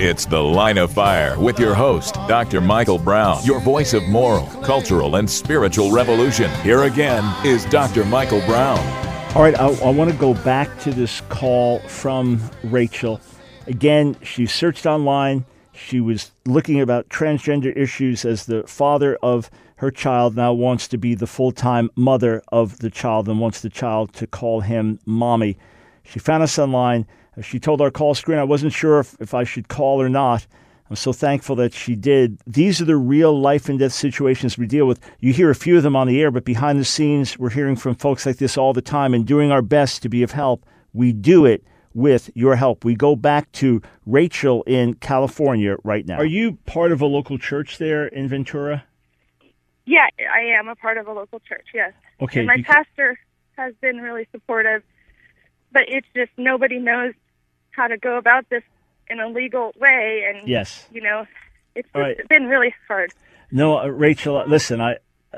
[0.00, 2.60] It's The Line of Fire with your host, Dr.
[2.60, 6.48] Michael Brown, your voice of moral, cultural, and spiritual revolution.
[6.60, 8.04] Here again is Dr.
[8.04, 8.78] Michael Brown.
[9.34, 13.20] All right, I, I want to go back to this call from Rachel.
[13.66, 15.44] Again, she searched online.
[15.72, 20.96] She was looking about transgender issues as the father of her child now wants to
[20.96, 25.00] be the full time mother of the child and wants the child to call him
[25.06, 25.58] mommy.
[26.04, 27.04] She found us online.
[27.42, 30.46] She told our call screen I wasn't sure if, if I should call or not.
[30.90, 32.38] I'm so thankful that she did.
[32.46, 35.00] These are the real life and death situations we deal with.
[35.20, 37.76] You hear a few of them on the air, but behind the scenes, we're hearing
[37.76, 40.64] from folks like this all the time and doing our best to be of help.
[40.94, 42.84] We do it with your help.
[42.84, 46.16] We go back to Rachel in California right now.
[46.16, 48.84] Are you part of a local church there in Ventura?
[49.84, 51.66] Yeah, I am a part of a local church.
[51.74, 51.92] Yes.
[52.20, 52.40] Okay.
[52.40, 53.18] And my bec- pastor
[53.56, 54.82] has been really supportive,
[55.72, 57.14] but it's just nobody knows
[57.78, 58.62] how to go about this
[59.08, 60.86] in a legal way, and Yes.
[60.92, 61.24] you know,
[61.74, 62.16] it's right.
[62.28, 63.12] been really hard.
[63.50, 64.96] No, uh, Rachel, uh, listen, I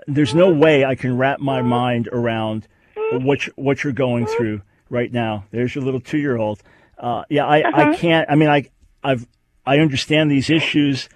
[0.09, 2.67] there's no way I can wrap my mind around
[3.13, 5.45] what you- what you're going through right now.
[5.51, 6.63] There's your little 2-year-old.
[6.99, 8.67] Uh, yeah, I, I can't I mean I
[9.05, 9.27] I've
[9.67, 11.09] I understand these issues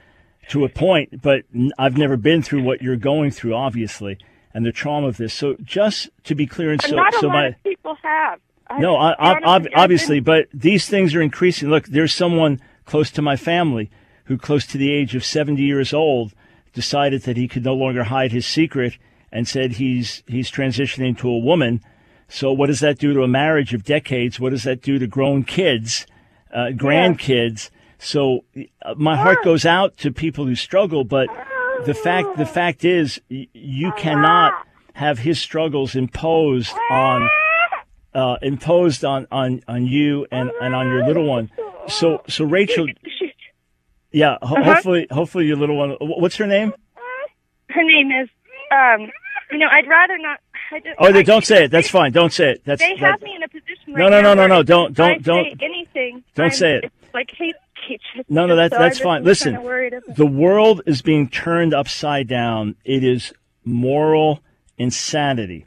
[0.49, 1.45] to a point, but
[1.79, 4.19] I've never been through what you're going through obviously
[4.53, 5.33] and the trauma of this.
[5.35, 8.41] So just to be clear and so not a so lot my of people have.
[8.69, 11.69] I- no, I, I, ob- with you, I've obviously, but these things are increasing.
[11.71, 13.91] Look, there's someone close to my family
[14.25, 16.33] who, close to the age of 70 years old,
[16.73, 18.97] decided that he could no longer hide his secret
[19.31, 21.81] and said he's he's transitioning to a woman.
[22.29, 24.41] So, what does that do to a marriage of decades?
[24.41, 26.07] What does that do to grown kids,
[26.53, 27.71] uh, grandkids?
[27.99, 28.45] So,
[28.83, 31.29] uh, my heart goes out to people who struggle, but
[31.85, 34.53] the fact the fact is, y- you cannot
[34.95, 37.29] have his struggles imposed on
[38.15, 41.51] uh, imposed on, on, on you and, and on your little one.
[41.89, 42.87] So so Rachel,
[44.13, 44.75] yeah, ho- Uh-huh.
[44.75, 45.97] hopefully hopefully your little one.
[46.01, 46.73] What's her name?
[47.71, 48.29] her name is,
[48.71, 49.11] um,
[49.51, 50.39] you know, I'd rather not.
[50.71, 51.71] I just, Oh, I, don't say it.
[51.71, 52.13] That's fine.
[52.13, 52.63] Don't say it.
[52.65, 54.63] That's They that- have me in a position No, right no, now no, no, no,
[54.63, 56.25] don't- don't- say don't- anything.
[56.35, 56.85] don't I'm- say it.
[56.85, 57.55] It's like hate.
[58.31, 59.25] No, no, that, So that's fine.
[59.25, 59.55] Listen,
[60.17, 62.77] the world is being turned upside down.
[62.83, 64.41] It is moral
[64.79, 65.67] insanity.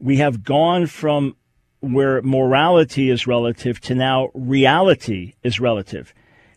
[0.00, 1.36] We have gone from
[1.80, 6.12] where morality is relative to now reality is relative.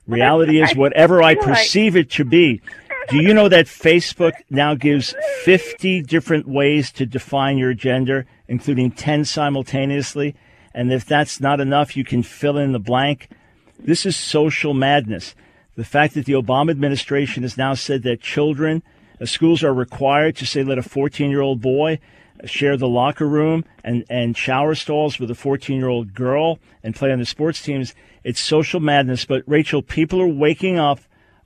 [0.07, 2.61] Reality is whatever I perceive it to be.
[3.09, 8.91] Do you know that Facebook now gives 50 different ways to define your gender, including
[8.91, 10.35] 10 simultaneously?
[10.73, 13.29] And if that's not enough, you can fill in the blank.
[13.77, 15.35] This is social madness.
[15.75, 18.83] The fact that the Obama administration has now said that children,
[19.19, 21.99] uh, schools are required to say, let a 14 year old boy
[22.45, 26.95] share the locker room and, and shower stalls with a 14 year old girl and
[26.95, 27.93] play on the sports teams.
[28.23, 29.25] It's social madness.
[29.25, 30.99] But Rachel, people are waking up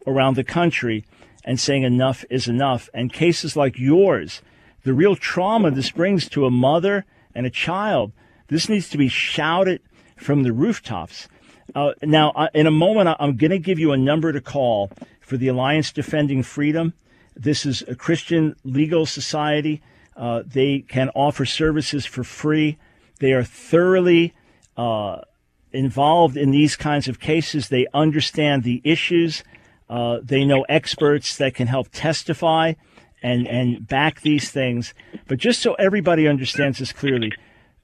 [0.07, 1.05] around the country
[1.43, 2.89] and saying enough is enough.
[2.93, 4.41] And cases like yours,
[4.83, 8.11] the real trauma this brings to a mother and a child,
[8.47, 9.81] this needs to be shouted
[10.15, 11.27] from the rooftops.
[11.73, 14.91] Uh, now, uh, in a moment, I'm going to give you a number to call
[15.19, 16.93] for the Alliance Defending Freedom.
[17.35, 19.81] This is a Christian legal society.
[20.15, 22.77] Uh, they can offer services for free.
[23.19, 24.33] They are thoroughly
[24.77, 25.21] uh,
[25.71, 27.69] involved in these kinds of cases.
[27.69, 29.43] They understand the issues.
[29.89, 32.73] Uh, they know experts that can help testify
[33.21, 34.93] and, and back these things.
[35.27, 37.31] But just so everybody understands this clearly,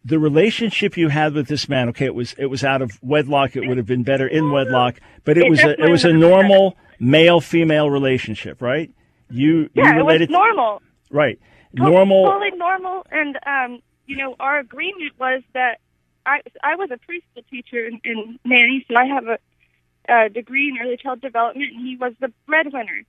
[0.04, 3.56] the relationship you had with this man, okay, it was it was out of wedlock.
[3.56, 6.08] It would have been better in wedlock, but it It was a, it was a
[6.08, 8.92] would have been normal male female relationship, right?
[9.30, 10.82] You Yeah, you it was related normal.
[11.12, 11.40] right
[11.74, 13.06] Normal Totally normal.
[13.12, 15.80] And, um, you know, our agreement was that
[16.26, 19.38] I, I was a preschool teacher in, in nanny, so I have a,
[20.10, 23.04] a degree in early child development, and he was the breadwinner.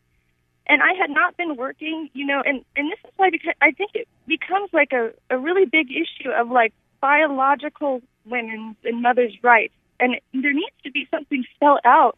[0.66, 3.72] And I had not been working, you know, and, and this is why because I
[3.72, 9.34] think it becomes like a, a really big issue of like biological women's and mothers'
[9.43, 9.74] rights.
[9.99, 12.16] And there needs to be something spelled out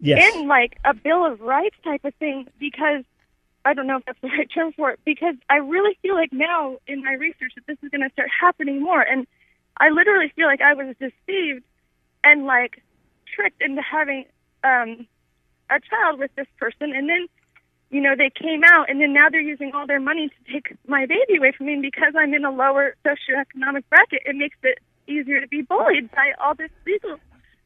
[0.00, 3.04] yes in like a bill of rights type of thing because
[3.64, 6.32] I don't know if that's the right term for it because I really feel like
[6.32, 9.26] now in my research that this is going to start happening more and
[9.76, 11.64] I literally feel like I was deceived
[12.24, 12.82] and like
[13.34, 14.24] tricked into having
[14.64, 15.06] um
[15.70, 17.26] a child with this person and then
[17.90, 20.76] you know they came out and then now they're using all their money to take
[20.86, 24.56] my baby away from me and because I'm in a lower socioeconomic bracket it makes
[24.62, 27.18] it easier to be bullied by all this legal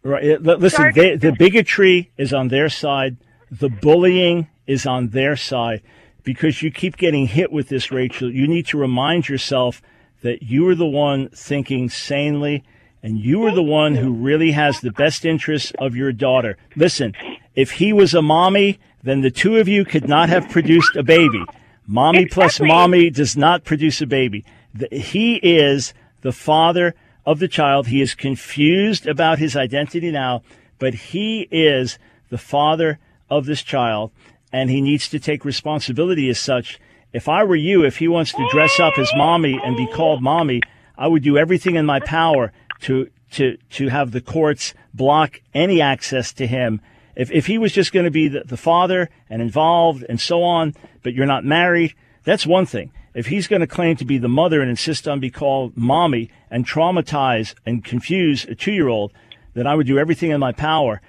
[0.05, 0.38] Right.
[0.42, 3.16] Listen, they, the bigotry is on their side.
[3.61, 5.82] The bullying is on their side
[6.22, 8.32] because you keep getting hit with this, Rachel.
[8.32, 9.80] You need to remind yourself
[10.22, 12.64] that you are the one thinking sanely
[13.02, 16.57] and you are the one who really has the best interests of your daughter.
[16.74, 17.14] Listen,
[17.55, 21.02] If he was a mommy, then the two of you could not have produced a
[21.02, 21.44] baby.
[21.86, 24.44] Mommy plus mommy does not produce a baby.
[24.74, 26.94] The, he is the father
[27.24, 27.86] of the child.
[27.86, 30.42] He is confused about his identity now,
[30.78, 31.98] but he is
[32.30, 32.98] the father
[33.37, 34.12] of this child,
[34.53, 36.78] and he needs to take responsibility as such.
[37.12, 40.22] If I were you, if he wants to dress up as mommy and be called
[40.22, 40.61] mommy,
[40.97, 45.80] I would do everything in my power to to to have the courts block any
[45.80, 46.80] access to him.
[47.16, 50.43] If if he was just going to be the, the father and involved and so
[50.43, 52.93] on, but you're not married, that's one thing.
[53.14, 56.30] If he's going to claim to be the mother and insist on be called mommy
[56.51, 59.12] and traumatize and confuse a two year old,
[59.55, 61.01] then I would do everything in my power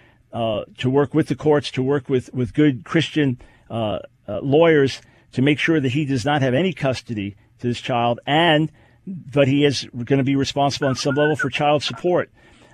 [0.77, 5.41] to work with the courts, to work with with good Christian uh, uh, lawyers to
[5.41, 8.71] make sure that he does not have any custody to this child, and
[9.07, 12.29] but he is going to be responsible on some level for child support.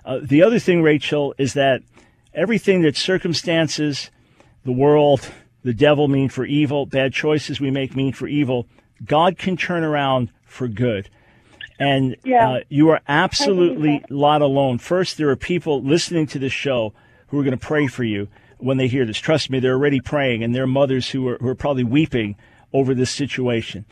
[0.05, 1.81] Uh, the other thing, Rachel, is that
[2.33, 4.09] everything that circumstances,
[4.63, 5.29] the world,
[5.63, 8.65] the devil mean for evil, bad choices we make mean for evil,
[9.05, 11.09] God can turn around for good.
[11.79, 12.49] And Yeah.
[12.49, 14.77] uh, you are absolutely not alone.
[14.77, 16.93] First, there are people listening to this show
[17.31, 18.27] who are going to pray for you
[18.57, 19.17] when they hear this.
[19.17, 22.35] Trust me, they're already praying, and there are mothers who are, who are probably weeping
[22.71, 23.85] over this situation.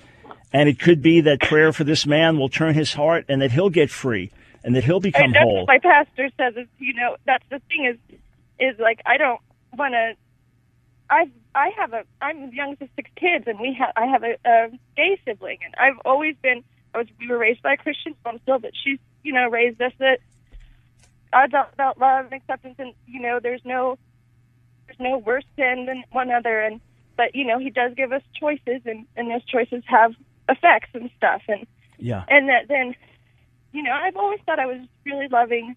[0.53, 3.51] And it could be that prayer for this man will turn his heart and that
[3.51, 4.31] he'll get free
[4.63, 5.65] and that he'll become and that's whole.
[5.65, 8.17] what my pastor says is you know that's the thing is
[8.59, 9.39] is like I don't
[9.77, 10.13] want to
[11.09, 14.23] I I have a I'm the youngest of six kids and we have I have
[14.23, 16.63] a, a gay sibling and I've always been
[16.93, 19.81] I was we were raised by a Christian mom still but she's you know raised
[19.81, 20.19] us that
[21.33, 23.97] about, about love and acceptance and you know there's no
[24.87, 26.59] there's no worse sin than one other.
[26.61, 26.81] And
[27.17, 30.13] but you know he does give us choices and and those choices have
[30.47, 31.41] effects and stuff.
[31.47, 31.65] And
[31.97, 32.23] yeah.
[32.29, 32.95] and that then
[33.71, 35.75] you know i've always thought i was really loving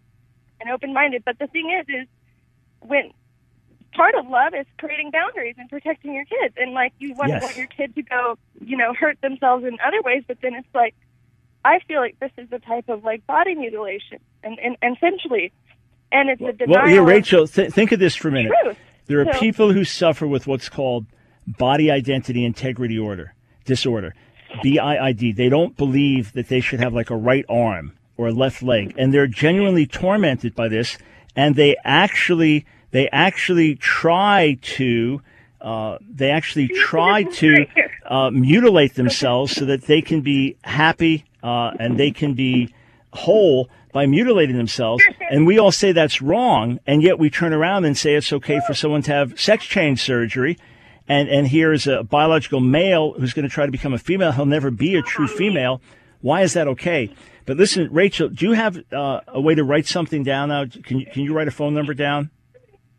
[0.61, 2.09] and open minded but the thing is is
[2.81, 3.11] when
[3.95, 6.55] part of love is creating boundaries and protecting your kids.
[6.57, 7.43] And like you want, Yes.
[7.43, 10.69] want your kid to go you know hurt themselves in other ways but then it's
[10.75, 10.95] like
[11.65, 15.53] i feel like this is a type of like body mutilation and and, and essentially
[16.11, 18.53] and it's a denial Well, here, Rachel, th- think of this for a minute.
[18.63, 18.77] truth
[19.07, 21.07] There are So- people who suffer with what's called
[21.47, 23.35] body identity integrity order
[23.65, 24.15] disorder,
[24.63, 25.37] BIID.
[25.37, 28.95] They don't believe that they should have like a right arm or a left leg,
[28.99, 30.99] and they're genuinely tormented by this.
[31.35, 35.23] And they actually, they actually try to,
[35.63, 37.67] uh, they actually try to
[38.07, 42.73] uh, mutilate themselves so that they can be happy uh, and they can be
[43.15, 45.05] whole by mutilating themselves.
[45.31, 48.61] And we all say that's wrong, and yet we turn around and say it's okay
[48.67, 50.59] for someone to have sex change surgery.
[51.09, 54.33] And, and here is a biological male who's going to try to become a female.
[54.33, 55.81] He'll never be a true female.
[56.21, 57.15] Why is that okay?
[57.45, 60.65] But listen, Rachel, do you have uh, a way to write something down now?
[60.67, 62.31] Can you, can you write a phone number down?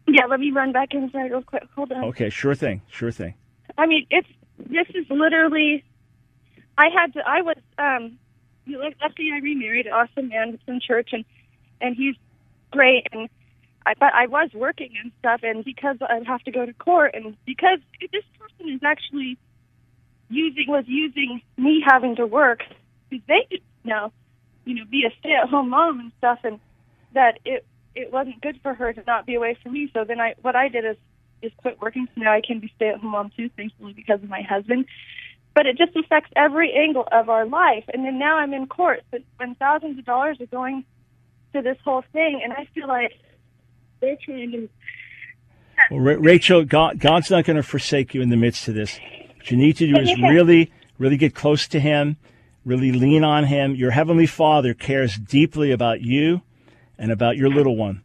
[0.08, 3.34] yeah let me run back inside real quick hold on Okay, sure thing, sure thing.
[3.78, 4.28] I mean, it's
[4.58, 5.84] this is literally.
[6.78, 7.22] I had to.
[7.26, 8.20] I was um,
[8.68, 11.26] luckily I remarried an awesome man from church, and
[11.82, 12.16] and he's
[12.72, 13.30] great, and
[13.86, 17.12] I but I was working and stuff, and because I'd have to go to court,
[17.14, 19.38] and because this person is actually
[20.30, 22.64] using was using me having to work
[23.10, 24.12] because they you know,
[24.66, 26.60] you know, be a stay at home mom and stuff, and
[27.14, 29.90] that it it wasn't good for her to not be away from me.
[29.94, 30.98] So then I what I did is
[31.42, 32.08] just quit working.
[32.16, 34.86] So now I can be stay at home mom too, thankfully because of my husband.
[35.56, 37.84] But it just affects every angle of our life.
[37.94, 40.84] And then now I'm in court, but when thousands of dollars are going
[41.54, 43.14] to this whole thing, and I feel like
[44.02, 44.70] they're trying to.
[45.92, 49.00] Well, Ra- Rachel, God, God's not going to forsake you in the midst of this.
[49.36, 52.18] What you need to do is really, really get close to Him,
[52.66, 53.76] really lean on Him.
[53.76, 56.42] Your Heavenly Father cares deeply about you
[56.98, 58.02] and about your little one.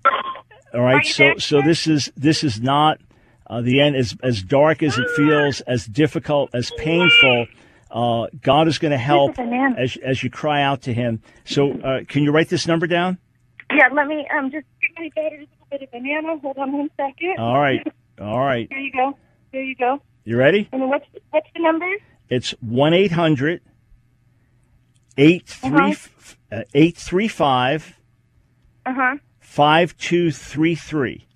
[0.74, 3.00] All right, so so this is this is not
[3.48, 3.96] uh, the end.
[3.96, 7.46] is as dark as it feels, as difficult, as painful.
[7.90, 11.22] Uh, God is going to help as as you cry out to Him.
[11.44, 13.16] So, uh, can you write this number down?
[13.72, 16.36] Yeah, let me um just give my daughter a little bit of banana.
[16.38, 17.36] Hold on one second.
[17.38, 17.86] All right,
[18.20, 18.68] all right.
[18.68, 19.16] There you go.
[19.52, 20.00] There you go.
[20.24, 20.68] You ready?
[20.72, 21.86] And what's what's the number?
[22.28, 23.62] It's 1 800
[25.16, 27.94] 835
[28.84, 29.16] Uh huh.
[29.40, 31.26] 5233.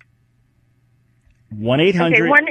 [1.57, 2.47] 1 Okay, 800 one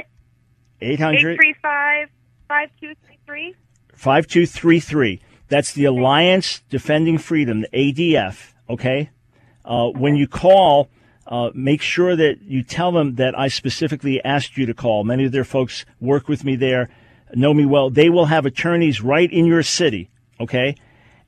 [0.81, 2.09] eight 800 three five
[2.47, 3.55] five two three three.
[3.95, 5.21] 5233.
[5.47, 8.53] That's the Alliance Defending Freedom, the ADF.
[8.69, 9.11] Okay.
[9.63, 10.89] Uh, when you call,
[11.27, 15.03] uh, make sure that you tell them that I specifically asked you to call.
[15.03, 16.89] Many of their folks work with me there,
[17.33, 17.89] know me well.
[17.89, 20.09] They will have attorneys right in your city.
[20.39, 20.75] Okay.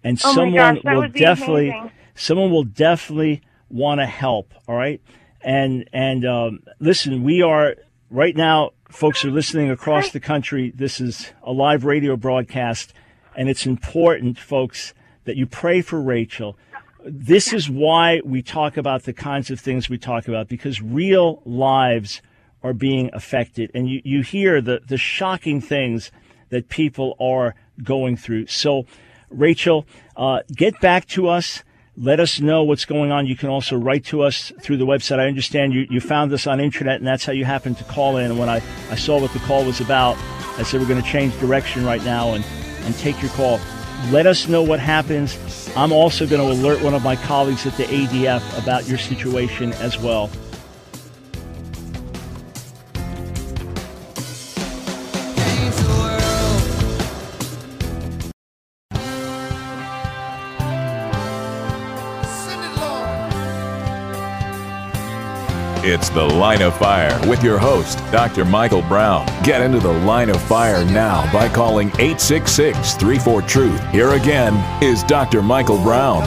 [0.04, 1.92] And Oh someone gosh, will definitely, amazing.
[2.16, 4.54] someone will definitely want to help.
[4.68, 5.02] All right.
[5.46, 7.76] And and um, listen, we are
[8.10, 8.72] right now.
[8.90, 10.74] Folks are listening across the country.
[10.76, 12.94] This is a live radio broadcast,
[13.38, 16.58] and it's important, folks, that you pray for Rachel.
[17.06, 21.44] This is why we talk about the kinds of things we talk about because real
[21.46, 22.24] lives
[22.64, 26.10] are being affected, and you, you hear the the shocking things
[26.50, 28.48] that people are going through.
[28.48, 28.88] So,
[29.30, 29.86] Rachel,
[30.18, 31.62] uh, get back to us.
[31.98, 33.26] Let us know what's going on.
[33.26, 35.20] You can also write to us through the website.
[35.20, 38.18] I understand you, you found us on internet, and that's how you happened to call
[38.18, 38.32] in.
[38.32, 38.58] And when I,
[38.92, 40.18] I saw what the call was about,
[40.58, 42.44] I said we're going to change direction right now and,
[42.82, 43.62] and take your call.
[44.12, 45.72] Let us know what happens.
[45.78, 49.72] I'm also going to alert one of my colleagues at the ADF about your situation
[49.74, 50.30] as well.
[65.96, 68.44] It's the Line of Fire with your host, Dr.
[68.44, 69.26] Michael Brown.
[69.46, 73.92] Get into the Line of Fire now by calling 866 34 Truth.
[73.92, 75.42] Here again is Dr.
[75.42, 76.20] Michael Brown.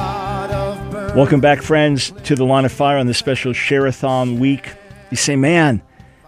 [1.15, 4.75] Welcome back, friends, to the Line of Fire on this special Share-a-thon week.
[5.11, 5.83] You say, man,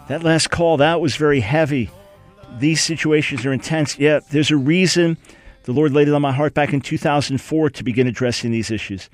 [0.08, 1.88] that last call, that was very heavy.
[2.58, 3.98] These situations are intense.
[3.98, 5.16] Yeah, there's a reason
[5.62, 9.08] the Lord laid it on my heart back in 2004 to begin addressing these issues.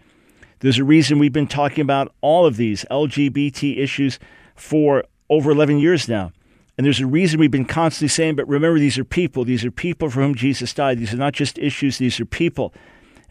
[0.61, 4.19] There's a reason we've been talking about all of these LGBT issues
[4.55, 6.33] for over 11 years now.
[6.77, 9.45] And there's a reason we've been constantly saying, but remember, these are people.
[9.45, 10.99] These are people for whom Jesus died.
[10.99, 12.75] These are not just issues, these are people.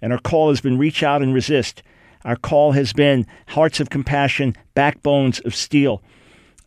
[0.01, 1.83] And our call has been reach out and resist.
[2.23, 6.01] Our call has been hearts of compassion, backbones of steel.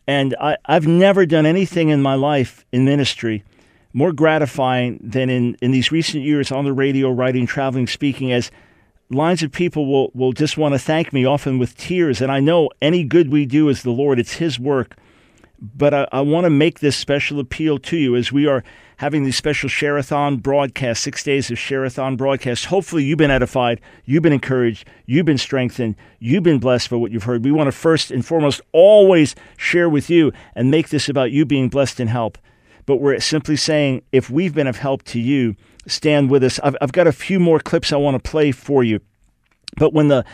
[0.07, 3.43] And I, have never done anything in my life in ministry
[3.93, 8.51] more gratifying than in, in these recent years on the radio, writing, traveling, speaking as
[9.09, 12.21] lines of people will, will just want to thank me, often with tears.
[12.21, 14.95] And I know any good we do is the Lord, it's His work.
[15.61, 18.63] But I, I want to make this special appeal to you as we are
[18.97, 22.65] having these special Share-a-thon broadcasts, six days of Share-a-thon broadcasts.
[22.65, 27.11] Hopefully, you've been edified, you've been encouraged, you've been strengthened, you've been blessed for what
[27.11, 27.43] you've heard.
[27.43, 31.45] We want to first and foremost always share with you and make this about you
[31.45, 32.37] being blessed and help.
[32.85, 35.55] But we're simply saying if we've been of help to you,
[35.89, 36.59] stand with us.
[36.63, 38.99] I've, I've got a few more clips I want to play for you.
[39.77, 40.25] But when the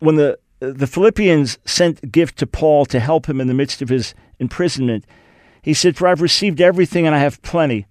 [0.00, 3.88] when the the Philippians sent gift to Paul to help him in the midst of
[3.88, 5.04] his imprisonment,
[5.62, 7.86] he said, "For I've received everything and I have plenty.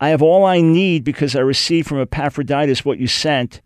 [0.00, 3.60] I have all I need because I received from Epaphroditus what you sent,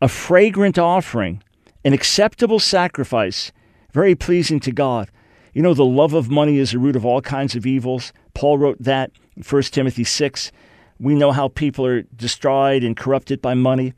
[0.00, 1.42] a fragrant offering,
[1.84, 3.52] an acceptable sacrifice,
[3.92, 5.10] very pleasing to God."
[5.54, 8.12] You know, the love of money is the root of all kinds of evils.
[8.34, 10.50] Paul wrote that in 1 Timothy 6.
[10.98, 13.94] We know how people are destroyed and corrupted by money.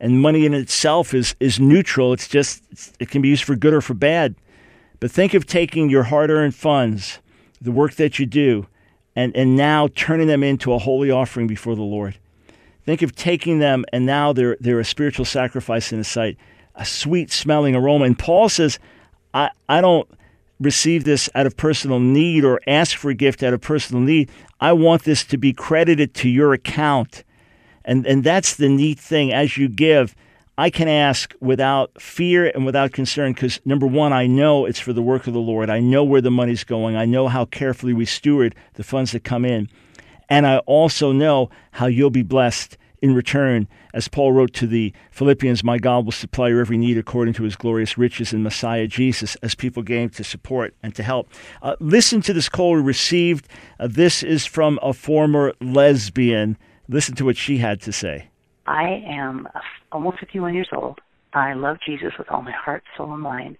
[0.00, 2.12] And money in itself is, is neutral.
[2.12, 2.62] It's just,
[2.98, 4.34] it can be used for good or for bad.
[4.98, 7.20] But think of taking your hard earned funds,
[7.60, 8.66] the work that you do,
[9.14, 12.18] and, and now turning them into a holy offering before the Lord.
[12.84, 16.36] Think of taking them and now they're, they're a spiritual sacrifice in His sight,
[16.74, 18.06] a sweet smelling aroma.
[18.06, 18.78] And Paul says,
[19.34, 20.08] I, I don't
[20.60, 24.30] receive this out of personal need or ask for a gift out of personal need.
[24.60, 27.24] I want this to be credited to your account.
[27.84, 29.32] And, and that's the neat thing.
[29.32, 30.14] As you give,
[30.58, 34.92] I can ask without fear and without concern because, number one, I know it's for
[34.92, 35.70] the work of the Lord.
[35.70, 36.96] I know where the money's going.
[36.96, 39.70] I know how carefully we steward the funds that come in.
[40.28, 43.68] And I also know how you'll be blessed in return.
[43.94, 47.42] As Paul wrote to the Philippians, My God will supply your every need according to
[47.42, 51.28] his glorious riches in Messiah Jesus, as people gave to support and to help.
[51.62, 53.48] Uh, listen to this call we received.
[53.78, 56.56] Uh, this is from a former lesbian.
[56.88, 58.28] Listen to what she had to say.
[58.66, 59.48] I am
[59.92, 61.00] almost 51 years old.
[61.32, 63.56] I love Jesus with all my heart, soul, and mind.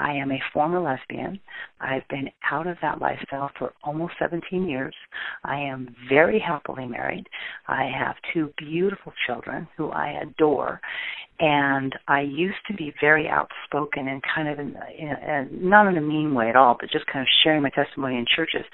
[0.00, 1.38] I am a former lesbian.
[1.78, 4.94] I've been out of that lifestyle for almost 17 years.
[5.44, 7.26] I am very happily married.
[7.68, 10.80] I have two beautiful children who I adore.
[11.38, 15.98] And I used to be very outspoken and kind of in, in, in not in
[15.98, 18.64] a mean way at all, but just kind of sharing my testimony in churches.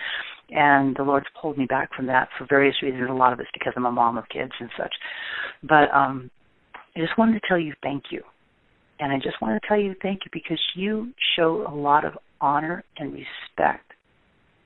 [0.50, 3.10] And the Lord's pulled me back from that for various reasons.
[3.10, 4.94] A lot of it's because I'm a mom of kids and such.
[5.64, 6.30] But um,
[6.94, 8.22] I just wanted to tell you thank you
[8.98, 12.14] and I just want to tell you thank you because you show a lot of
[12.40, 13.92] honor and respect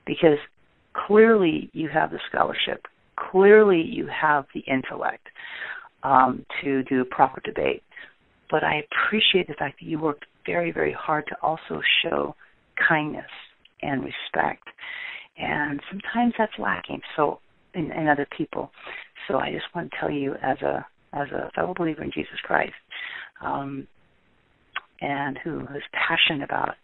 [0.05, 0.37] because
[1.07, 2.85] clearly you have the scholarship,
[3.17, 5.27] clearly you have the intellect
[6.03, 7.83] um, to do a proper debate.
[8.49, 12.35] But I appreciate the fact that you worked very, very hard to also show
[12.87, 13.29] kindness
[13.81, 14.67] and respect.
[15.37, 17.39] And sometimes that's lacking so
[17.73, 18.71] in, in other people.
[19.27, 22.39] So I just want to tell you as a as a fellow believer in Jesus
[22.43, 22.71] Christ,
[23.43, 23.85] um,
[25.01, 26.75] and who is passionate about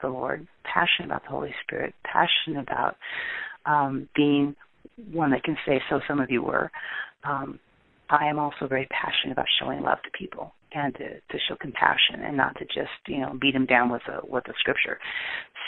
[0.00, 2.96] the Lord, passionate about the Holy Spirit, passionate about
[3.66, 4.54] um, being
[5.12, 6.70] one that can say, so some of you were.
[7.24, 7.58] Um,
[8.10, 12.22] I am also very passionate about showing love to people and to, to show compassion
[12.24, 14.98] and not to just you know beat them down with a with a scripture.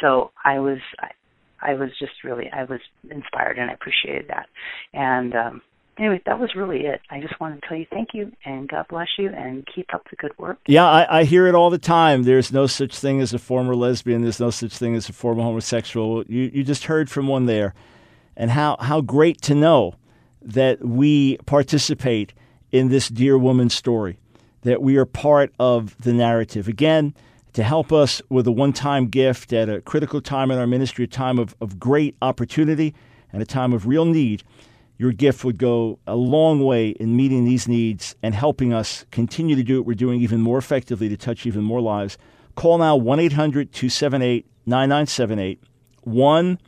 [0.00, 4.46] So I was I, I was just really I was inspired and I appreciated that.
[4.92, 5.62] And um,
[5.98, 7.00] anyway, that was really it.
[7.10, 10.08] I just wanted to tell you thank you and God bless you and keep up
[10.10, 10.58] the good work.
[10.66, 12.24] Yeah, I, I hear it all the time.
[12.24, 14.22] There's no such thing as a former lesbian.
[14.22, 16.24] There's no such thing as a former homosexual.
[16.24, 17.74] You you just heard from one there,
[18.36, 19.94] and how how great to know
[20.42, 22.34] that we participate
[22.70, 24.18] in this dear woman's story,
[24.62, 26.68] that we are part of the narrative.
[26.68, 27.14] Again,
[27.54, 31.04] to help us with a one time gift at a critical time in our ministry,
[31.04, 32.94] a time of, of great opportunity
[33.32, 34.42] and a time of real need
[34.96, 39.56] your gift would go a long way in meeting these needs and helping us continue
[39.56, 42.16] to do what we're doing even more effectively to touch even more lives.
[42.54, 45.60] Call now 1 800 278 9978,
[46.02, 46.58] 1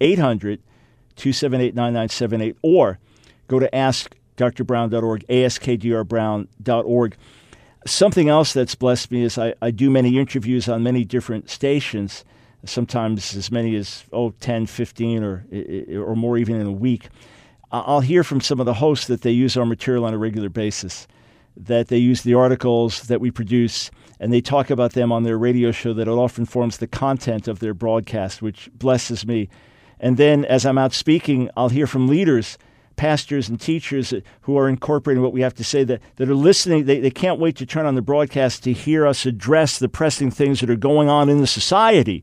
[0.00, 0.62] 800
[1.16, 2.98] 278 9978, or
[3.48, 7.16] go to askdrbrown.org, askdrbrown.org.
[7.84, 12.24] Something else that's blessed me is I, I do many interviews on many different stations,
[12.64, 15.44] sometimes as many as, oh, 10, 15, or,
[15.96, 17.08] or more even in a week.
[17.72, 20.50] I'll hear from some of the hosts that they use our material on a regular
[20.50, 21.06] basis,
[21.56, 25.38] that they use the articles that we produce, and they talk about them on their
[25.38, 29.48] radio show that it often forms the content of their broadcast, which blesses me.
[29.98, 32.58] And then as I'm out speaking, I'll hear from leaders,
[32.96, 34.12] pastors, and teachers
[34.42, 36.84] who are incorporating what we have to say that, that are listening.
[36.84, 40.30] They, they can't wait to turn on the broadcast to hear us address the pressing
[40.30, 42.22] things that are going on in the society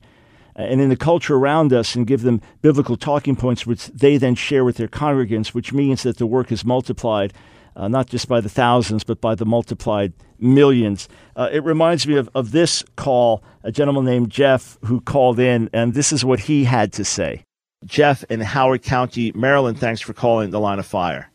[0.64, 4.36] and in the culture around us and give them biblical talking points, which they then
[4.36, 7.34] share with their congregants, which means that the work is multiplied,
[7.76, 11.08] uh, not just by the thousands, but by the multiplied millions.
[11.36, 15.70] Uh, it reminds me of, of this call, a gentleman named Jeff who called in,
[15.72, 17.44] and this is what he had to say.
[17.86, 21.32] Jeff in Howard County, Maryland, thanks for calling the line of fire.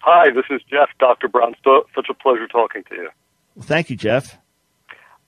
[0.00, 1.28] Hi, this is Jeff, Dr.
[1.28, 1.54] Brown.
[1.64, 3.08] Such a pleasure talking to you.
[3.62, 4.38] Thank you, Jeff.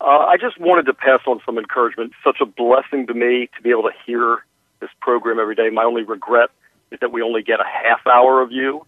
[0.01, 2.13] Uh, I just wanted to pass on some encouragement.
[2.23, 4.45] Such a blessing to me to be able to hear
[4.81, 5.71] this program every day.
[5.71, 6.51] My only regret
[6.93, 8.87] is that we only get a half hour of you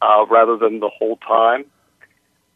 [0.00, 1.64] uh, rather than the whole time.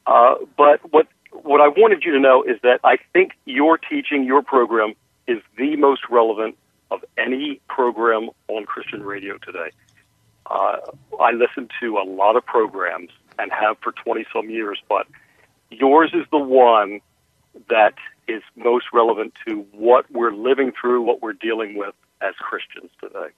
[0.07, 4.25] Uh, but what what I wanted you to know is that I think your teaching,
[4.25, 4.95] your program,
[5.27, 6.57] is the most relevant
[6.91, 9.71] of any program on Christian radio today.
[10.49, 10.77] Uh,
[11.21, 15.07] I listen to a lot of programs and have for 20 some years, but
[15.71, 17.01] yours is the one
[17.69, 17.95] that
[18.29, 23.29] is most relevant to what we're living through, what we're dealing with as Christians today.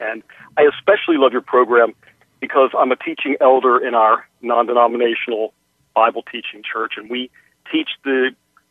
[0.00, 0.22] And
[0.56, 1.94] I especially love your program
[2.40, 5.52] because I'm a teaching elder in our non denominational
[5.94, 7.30] Bible teaching church, and we
[7.72, 8.30] teach the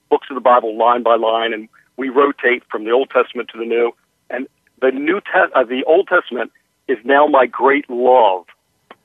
[0.09, 3.57] books of the Bible line by line, and we rotate from the Old Testament to
[3.57, 3.91] the New.
[4.29, 4.47] And
[4.81, 6.51] the New Te- uh, the Old Testament
[6.87, 8.45] is now my great love,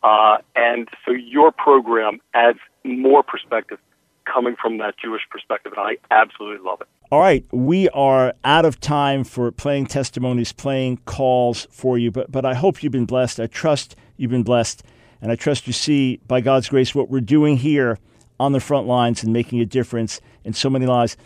[0.05, 3.79] uh, and so your program adds more perspective
[4.25, 6.89] coming from that Jewish perspective, and I absolutely love it.
[7.11, 12.31] All right, we are out of time for playing testimonies, playing calls for you, but
[12.33, 13.41] but I hope you've been blessed.
[13.41, 14.83] I trust you've been blessed,
[15.21, 17.99] and I trust you see by God's grace what we're doing here
[18.41, 21.17] on the front lines and making a difference in so many lives.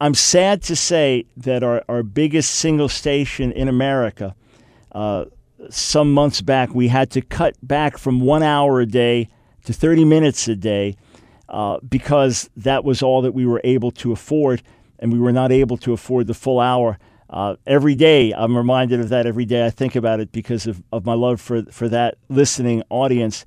[0.00, 4.34] I'm sad to say that our, our biggest single station in America,
[4.92, 5.26] uh,
[5.70, 9.28] some months back, we had to cut back from one hour a day
[9.64, 10.96] to 30 minutes a day
[11.48, 14.62] uh, because that was all that we were able to afford,
[14.98, 16.98] and we were not able to afford the full hour.
[17.30, 19.26] Uh, every day, I'm reminded of that.
[19.26, 22.82] Every day, I think about it because of, of my love for for that listening
[22.88, 23.44] audience.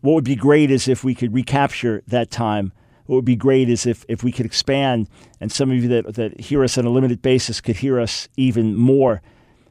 [0.00, 2.72] What would be great is if we could recapture that time.
[3.06, 5.08] What would be great is if, if we could expand,
[5.40, 8.28] and some of you that, that hear us on a limited basis could hear us
[8.36, 9.22] even more.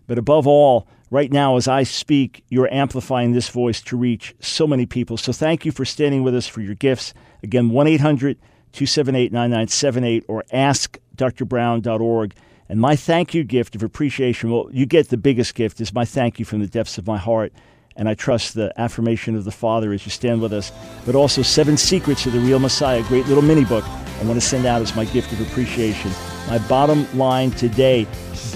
[0.07, 4.67] But above all, right now, as I speak, you're amplifying this voice to reach so
[4.67, 5.15] many people.
[5.15, 7.13] So thank you for standing with us for your gifts.
[7.41, 8.37] Again, 1 800
[8.73, 12.35] 278 9978 or askdrbrown.org.
[12.67, 16.03] And my thank you gift of appreciation, well, you get the biggest gift, is my
[16.03, 17.53] thank you from the depths of my heart.
[17.95, 20.73] And I trust the affirmation of the Father as you stand with us.
[21.05, 24.45] But also, Seven Secrets of the Real Messiah, great little mini book I want to
[24.45, 26.11] send out as my gift of appreciation.
[26.49, 28.05] My bottom line today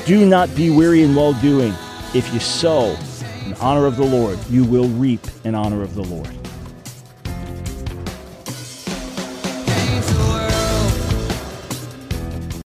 [0.06, 1.74] do not be weary in well doing.
[2.12, 2.98] If you sow
[3.46, 6.39] in honor of the Lord, you will reap in honor of the Lord.